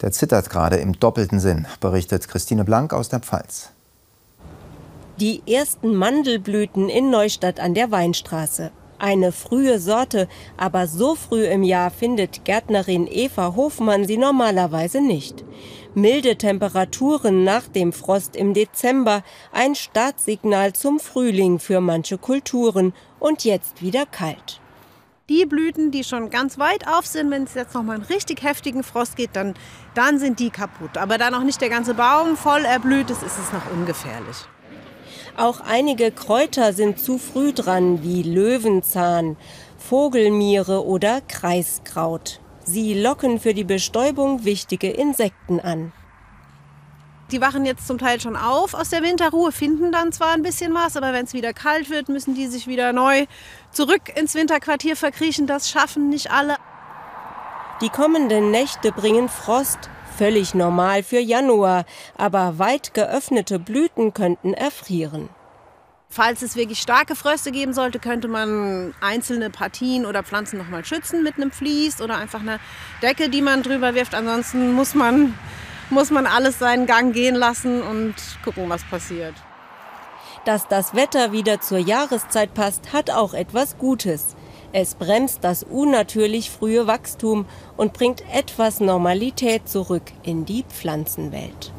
der 0.00 0.10
zittert 0.10 0.48
gerade 0.48 0.76
im 0.76 0.98
doppelten 0.98 1.38
Sinn, 1.38 1.66
berichtet 1.80 2.26
Christine 2.28 2.64
Blank 2.64 2.94
aus 2.94 3.10
der 3.10 3.20
Pfalz. 3.20 3.68
Die 5.18 5.42
ersten 5.46 5.94
Mandelblüten 5.94 6.88
in 6.88 7.10
Neustadt 7.10 7.60
an 7.60 7.74
der 7.74 7.90
Weinstraße. 7.90 8.70
Eine 9.00 9.32
frühe 9.32 9.78
Sorte, 9.80 10.28
aber 10.58 10.86
so 10.86 11.14
früh 11.14 11.46
im 11.46 11.62
Jahr 11.62 11.90
findet 11.90 12.44
Gärtnerin 12.44 13.08
Eva 13.10 13.54
Hofmann 13.56 14.06
sie 14.06 14.18
normalerweise 14.18 15.00
nicht. 15.00 15.42
Milde 15.94 16.36
Temperaturen 16.36 17.42
nach 17.42 17.66
dem 17.66 17.94
Frost 17.94 18.36
im 18.36 18.52
Dezember, 18.52 19.22
ein 19.52 19.74
Startsignal 19.74 20.74
zum 20.74 21.00
Frühling 21.00 21.60
für 21.60 21.80
manche 21.80 22.18
Kulturen 22.18 22.92
und 23.18 23.44
jetzt 23.44 23.80
wieder 23.80 24.04
kalt. 24.04 24.60
Die 25.30 25.46
Blüten, 25.46 25.90
die 25.90 26.04
schon 26.04 26.28
ganz 26.28 26.58
weit 26.58 26.86
auf 26.86 27.06
sind, 27.06 27.30
wenn 27.30 27.44
es 27.44 27.54
jetzt 27.54 27.74
noch 27.74 27.82
mal 27.82 27.94
einen 27.94 28.04
richtig 28.04 28.42
heftigen 28.42 28.82
Frost 28.82 29.16
geht, 29.16 29.30
dann, 29.32 29.54
dann 29.94 30.18
sind 30.18 30.40
die 30.40 30.50
kaputt. 30.50 30.98
Aber 30.98 31.16
da 31.16 31.30
noch 31.30 31.44
nicht 31.44 31.62
der 31.62 31.70
ganze 31.70 31.94
Baum 31.94 32.36
voll 32.36 32.66
erblüht 32.66 33.08
ist, 33.08 33.22
ist 33.22 33.38
es 33.38 33.50
noch 33.50 33.72
ungefährlich. 33.72 34.36
Auch 35.36 35.60
einige 35.60 36.10
Kräuter 36.10 36.72
sind 36.72 36.98
zu 36.98 37.18
früh 37.18 37.52
dran, 37.52 38.02
wie 38.02 38.22
Löwenzahn, 38.22 39.36
Vogelmiere 39.78 40.84
oder 40.84 41.20
Kreiskraut. 41.22 42.40
Sie 42.64 42.94
locken 42.94 43.40
für 43.40 43.54
die 43.54 43.64
Bestäubung 43.64 44.44
wichtige 44.44 44.90
Insekten 44.90 45.60
an. 45.60 45.92
Die 47.30 47.40
wachen 47.40 47.64
jetzt 47.64 47.86
zum 47.86 47.98
Teil 47.98 48.20
schon 48.20 48.36
auf 48.36 48.74
aus 48.74 48.90
der 48.90 49.02
Winterruhe, 49.02 49.52
finden 49.52 49.92
dann 49.92 50.10
zwar 50.12 50.32
ein 50.32 50.42
bisschen 50.42 50.74
was, 50.74 50.96
aber 50.96 51.12
wenn 51.12 51.24
es 51.24 51.32
wieder 51.32 51.52
kalt 51.52 51.88
wird, 51.88 52.08
müssen 52.08 52.34
die 52.34 52.48
sich 52.48 52.66
wieder 52.66 52.92
neu 52.92 53.26
zurück 53.70 54.16
ins 54.16 54.34
Winterquartier 54.34 54.96
verkriechen. 54.96 55.46
Das 55.46 55.70
schaffen 55.70 56.08
nicht 56.08 56.32
alle. 56.32 56.56
Die 57.80 57.88
kommenden 57.88 58.50
Nächte 58.50 58.90
bringen 58.90 59.28
Frost, 59.28 59.78
völlig 60.16 60.54
normal 60.54 61.02
für 61.02 61.20
Januar, 61.20 61.84
aber 62.16 62.58
weit 62.58 62.94
geöffnete 62.94 63.58
Blüten 63.58 64.14
könnten 64.14 64.54
erfrieren. 64.54 65.28
Falls 66.12 66.42
es 66.42 66.56
wirklich 66.56 66.80
starke 66.80 67.14
Fröste 67.14 67.52
geben 67.52 67.72
sollte, 67.72 68.00
könnte 68.00 68.26
man 68.26 68.92
einzelne 69.00 69.48
Partien 69.48 70.06
oder 70.06 70.24
Pflanzen 70.24 70.58
noch 70.58 70.68
mal 70.68 70.84
schützen 70.84 71.22
mit 71.22 71.36
einem 71.36 71.52
Vlies 71.52 72.02
oder 72.02 72.16
einfach 72.16 72.40
einer 72.40 72.58
Decke, 73.00 73.28
die 73.28 73.42
man 73.42 73.62
drüber 73.62 73.94
wirft. 73.94 74.16
Ansonsten 74.16 74.72
muss 74.72 74.96
man, 74.96 75.38
muss 75.88 76.10
man 76.10 76.26
alles 76.26 76.58
seinen 76.58 76.86
Gang 76.86 77.14
gehen 77.14 77.36
lassen 77.36 77.80
und 77.82 78.14
gucken, 78.44 78.68
was 78.68 78.82
passiert. 78.82 79.34
Dass 80.44 80.66
das 80.66 80.94
Wetter 80.96 81.30
wieder 81.30 81.60
zur 81.60 81.78
Jahreszeit 81.78 82.54
passt, 82.54 82.92
hat 82.92 83.10
auch 83.10 83.32
etwas 83.32 83.78
Gutes. 83.78 84.34
Es 84.72 84.94
bremst 84.94 85.38
das 85.42 85.64
unnatürlich 85.64 86.50
frühe 86.50 86.86
Wachstum 86.86 87.46
und 87.76 87.92
bringt 87.92 88.22
etwas 88.32 88.78
Normalität 88.78 89.68
zurück 89.68 90.12
in 90.22 90.44
die 90.44 90.64
Pflanzenwelt. 90.68 91.72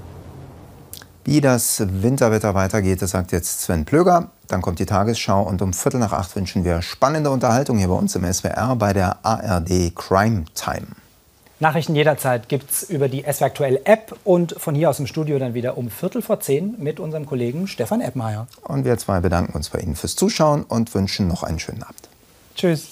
Wie 1.23 1.39
das 1.39 1.83
Winterwetter 1.87 2.53
weitergeht, 2.55 3.01
das 3.01 3.11
sagt 3.11 3.31
jetzt 3.31 3.61
Sven 3.61 3.85
Plöger. 3.85 4.31
Dann 4.47 4.61
kommt 4.61 4.79
die 4.79 4.85
Tagesschau 4.85 5.43
und 5.43 5.61
um 5.61 5.71
Viertel 5.71 5.99
nach 5.99 6.11
acht 6.11 6.35
wünschen 6.35 6.65
wir 6.65 6.81
spannende 6.81 7.29
Unterhaltung 7.29 7.77
hier 7.77 7.87
bei 7.87 7.93
uns 7.93 8.15
im 8.15 8.25
SWR 8.31 8.75
bei 8.75 8.91
der 8.91 9.23
ARD 9.23 9.95
Crime 9.95 10.45
Time. 10.55 10.87
Nachrichten 11.61 11.95
jederzeit 11.95 12.49
gibt 12.49 12.71
es 12.71 12.83
über 12.89 13.07
die 13.07 13.23
SW 13.31 13.45
Aktuell 13.45 13.79
App 13.83 14.17
und 14.23 14.55
von 14.57 14.73
hier 14.73 14.89
aus 14.89 14.99
im 14.99 15.05
Studio 15.05 15.37
dann 15.37 15.53
wieder 15.53 15.77
um 15.77 15.91
Viertel 15.91 16.23
vor 16.23 16.39
zehn 16.39 16.75
mit 16.79 16.99
unserem 16.99 17.27
Kollegen 17.27 17.67
Stefan 17.67 18.01
Eppmeier. 18.01 18.47
Und 18.63 18.83
wir 18.83 18.97
zwei 18.97 19.19
bedanken 19.19 19.53
uns 19.53 19.69
bei 19.69 19.79
Ihnen 19.79 19.95
fürs 19.95 20.15
Zuschauen 20.15 20.63
und 20.63 20.93
wünschen 20.95 21.27
noch 21.27 21.43
einen 21.43 21.59
schönen 21.59 21.83
Abend. 21.83 22.09
Tschüss. 22.61 22.85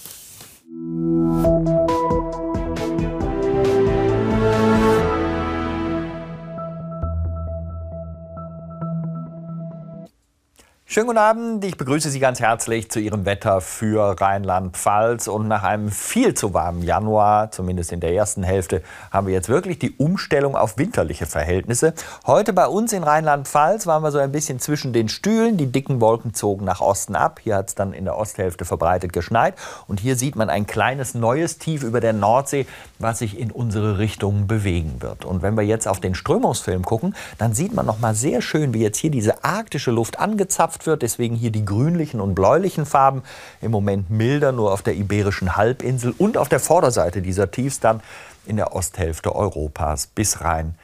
Schönen 10.92 11.06
guten 11.06 11.20
Abend, 11.20 11.64
ich 11.64 11.78
begrüße 11.78 12.10
Sie 12.10 12.20
ganz 12.20 12.40
herzlich 12.40 12.90
zu 12.90 13.00
Ihrem 13.00 13.24
Wetter 13.24 13.62
für 13.62 14.20
Rheinland-Pfalz. 14.20 15.28
Und 15.28 15.48
nach 15.48 15.62
einem 15.62 15.92
viel 15.92 16.34
zu 16.34 16.56
warmen 16.56 16.82
Januar, 16.82 17.52
zumindest 17.52 17.92
in 17.92 18.00
der 18.00 18.12
ersten 18.16 18.42
Hälfte, 18.42 18.82
haben 19.12 19.28
wir 19.28 19.36
jetzt 19.36 19.50
wirklich 19.50 19.78
die 19.78 19.92
Umstellung 19.98 20.56
auf 20.56 20.80
winterliche 20.80 21.28
Verhältnisse. 21.28 21.94
Heute 22.26 22.54
bei 22.54 22.66
uns 22.66 22.92
in 22.92 23.04
Rheinland-Pfalz 23.04 23.86
waren 23.86 24.02
wir 24.02 24.10
so 24.10 24.18
ein 24.18 24.32
bisschen 24.32 24.58
zwischen 24.58 24.92
den 24.92 25.10
Stühlen. 25.10 25.58
Die 25.58 25.68
dicken 25.68 26.02
Wolken 26.02 26.34
zogen 26.34 26.66
nach 26.66 26.82
Osten 26.82 27.16
ab. 27.16 27.40
Hier 27.44 27.58
hat 27.58 27.70
es 27.70 27.76
dann 27.76 27.94
in 27.94 28.06
der 28.06 28.18
Osthälfte 28.18 28.66
verbreitet 28.66 29.14
geschneit. 29.14 29.54
Und 29.86 30.00
hier 30.00 30.16
sieht 30.16 30.36
man 30.36 30.50
ein 30.50 30.66
kleines 30.66 31.14
neues 31.14 31.60
Tief 31.60 31.84
über 31.84 32.00
der 32.00 32.14
Nordsee, 32.14 32.66
was 32.98 33.20
sich 33.20 33.40
in 33.40 33.52
unsere 33.52 34.00
Richtung 34.00 34.48
bewegen 34.48 35.04
wird. 35.04 35.24
Und 35.24 35.44
wenn 35.44 35.56
wir 35.56 35.64
jetzt 35.64 35.88
auf 35.88 36.00
den 36.00 36.16
Strömungsfilm 36.16 36.84
gucken, 36.84 37.16
dann 37.38 37.54
sieht 37.54 37.76
man 37.76 37.86
noch 37.86 38.00
mal 38.00 38.16
sehr 38.16 38.42
schön, 38.42 38.74
wie 38.74 38.82
jetzt 38.82 38.98
hier 38.98 39.12
diese 39.12 39.44
arktische 39.44 39.92
Luft 39.92 40.18
angezapft 40.18 40.79
wird. 40.86 41.02
Deswegen 41.02 41.36
hier 41.36 41.52
die 41.52 41.66
grünlichen 41.66 42.22
und 42.22 42.36
bläulichen 42.36 42.86
Farben. 42.86 43.24
Im 43.62 43.72
Moment 43.72 44.10
milder 44.10 44.52
nur 44.52 44.72
auf 44.72 44.82
der 44.82 44.96
iberischen 44.96 45.56
Halbinsel 45.56 46.14
und 46.18 46.38
auf 46.38 46.50
der 46.50 46.60
Vorderseite 46.60 47.22
dieser 47.22 47.52
Tiefs 47.52 47.80
dann 47.80 48.02
in 48.46 48.58
der 48.58 48.76
Osthälfte 48.76 49.36
Europas 49.36 50.08
bis 50.08 50.42
rein 50.42 50.76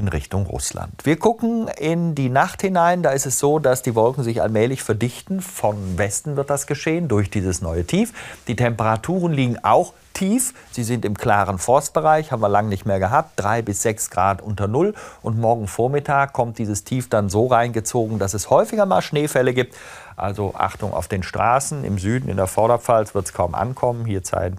in 0.00 0.08
Richtung 0.08 0.46
Russland. 0.46 1.04
Wir 1.04 1.18
gucken 1.18 1.68
in 1.68 2.14
die 2.14 2.30
Nacht 2.30 2.62
hinein. 2.62 3.02
Da 3.02 3.10
ist 3.10 3.26
es 3.26 3.38
so, 3.38 3.58
dass 3.58 3.82
die 3.82 3.94
Wolken 3.94 4.24
sich 4.24 4.40
allmählich 4.40 4.82
verdichten. 4.82 5.42
Von 5.42 5.98
Westen 5.98 6.36
wird 6.36 6.48
das 6.48 6.66
geschehen 6.66 7.06
durch 7.06 7.28
dieses 7.30 7.60
neue 7.60 7.84
Tief. 7.84 8.12
Die 8.48 8.56
Temperaturen 8.56 9.32
liegen 9.32 9.58
auch 9.62 9.92
tief. 10.14 10.54
Sie 10.72 10.84
sind 10.84 11.04
im 11.04 11.16
klaren 11.16 11.58
Forstbereich, 11.58 12.32
haben 12.32 12.40
wir 12.40 12.48
lange 12.48 12.70
nicht 12.70 12.86
mehr 12.86 12.98
gehabt. 12.98 13.32
Drei 13.36 13.60
bis 13.60 13.82
sechs 13.82 14.08
Grad 14.10 14.40
unter 14.40 14.68
Null. 14.68 14.94
Und 15.20 15.38
morgen 15.38 15.68
Vormittag 15.68 16.32
kommt 16.32 16.58
dieses 16.58 16.82
Tief 16.84 17.10
dann 17.10 17.28
so 17.28 17.46
reingezogen, 17.46 18.18
dass 18.18 18.32
es 18.32 18.48
häufiger 18.48 18.86
mal 18.86 19.02
Schneefälle 19.02 19.52
gibt. 19.52 19.76
Also 20.16 20.54
Achtung 20.56 20.94
auf 20.94 21.08
den 21.08 21.22
Straßen. 21.22 21.84
Im 21.84 21.98
Süden, 21.98 22.30
in 22.30 22.38
der 22.38 22.46
Vorderpfalz, 22.46 23.14
wird 23.14 23.26
es 23.26 23.34
kaum 23.34 23.54
ankommen. 23.54 24.06
Hier 24.06 24.22
Zeit 24.22 24.54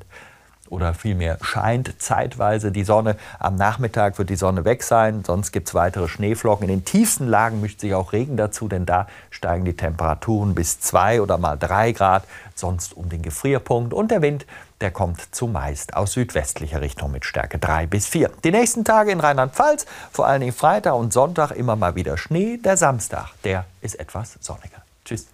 oder 0.72 0.94
vielmehr 0.94 1.38
scheint 1.42 2.02
zeitweise 2.02 2.72
die 2.72 2.86
Sonne. 2.86 3.18
Am 3.40 3.56
Nachmittag 3.56 4.18
wird 4.18 4.30
die 4.30 4.36
Sonne 4.36 4.66
weg 4.66 4.84
sein, 4.84 5.24
sonst 5.26 5.52
gibt 5.52 5.68
es 5.68 5.76
weitere 5.76 6.08
Schneeflocken. 6.08 6.68
In 6.68 6.76
den 6.80 6.86
tiefsten 6.86 7.28
Lagen 7.28 7.62
mischt 7.62 7.82
sich 7.82 7.94
auch 7.94 8.14
Regen 8.14 8.38
dazu, 8.38 8.68
denn 8.68 8.86
da 8.86 9.08
steigen 9.30 9.66
die 9.66 9.76
Temperaturen 9.76 10.56
bis 10.56 10.80
zwei 10.80 11.22
oder 11.22 11.38
mal 11.38 11.58
drei 11.58 11.92
Grad, 11.92 12.24
sonst 12.56 12.96
um 12.96 13.10
den 13.10 13.22
Gefrierpunkt. 13.22 13.94
Und 13.94 14.12
der 14.12 14.22
Wind, 14.22 14.46
der 14.80 14.92
kommt 14.92 15.36
zumeist 15.36 15.96
aus 15.96 16.14
südwestlicher 16.14 16.82
Richtung 16.82 17.12
mit 17.12 17.26
Stärke 17.26 17.60
drei 17.60 17.86
bis 17.86 18.08
vier. 18.08 18.32
Die 18.44 18.52
nächsten 18.52 18.86
Tage 18.86 19.12
in 19.12 19.20
Rheinland-Pfalz, 19.20 19.86
vor 20.12 20.26
allen 20.26 20.40
Dingen 20.40 20.54
Freitag 20.54 20.96
und 20.96 21.12
Sonntag 21.12 21.52
immer 21.52 21.76
mal 21.76 21.96
wieder 21.96 22.18
Schnee. 22.18 22.58
Der 22.58 22.78
Samstag, 22.78 23.30
der 23.44 23.66
ist 23.82 24.00
etwas 24.00 24.38
sonniger. 24.40 24.81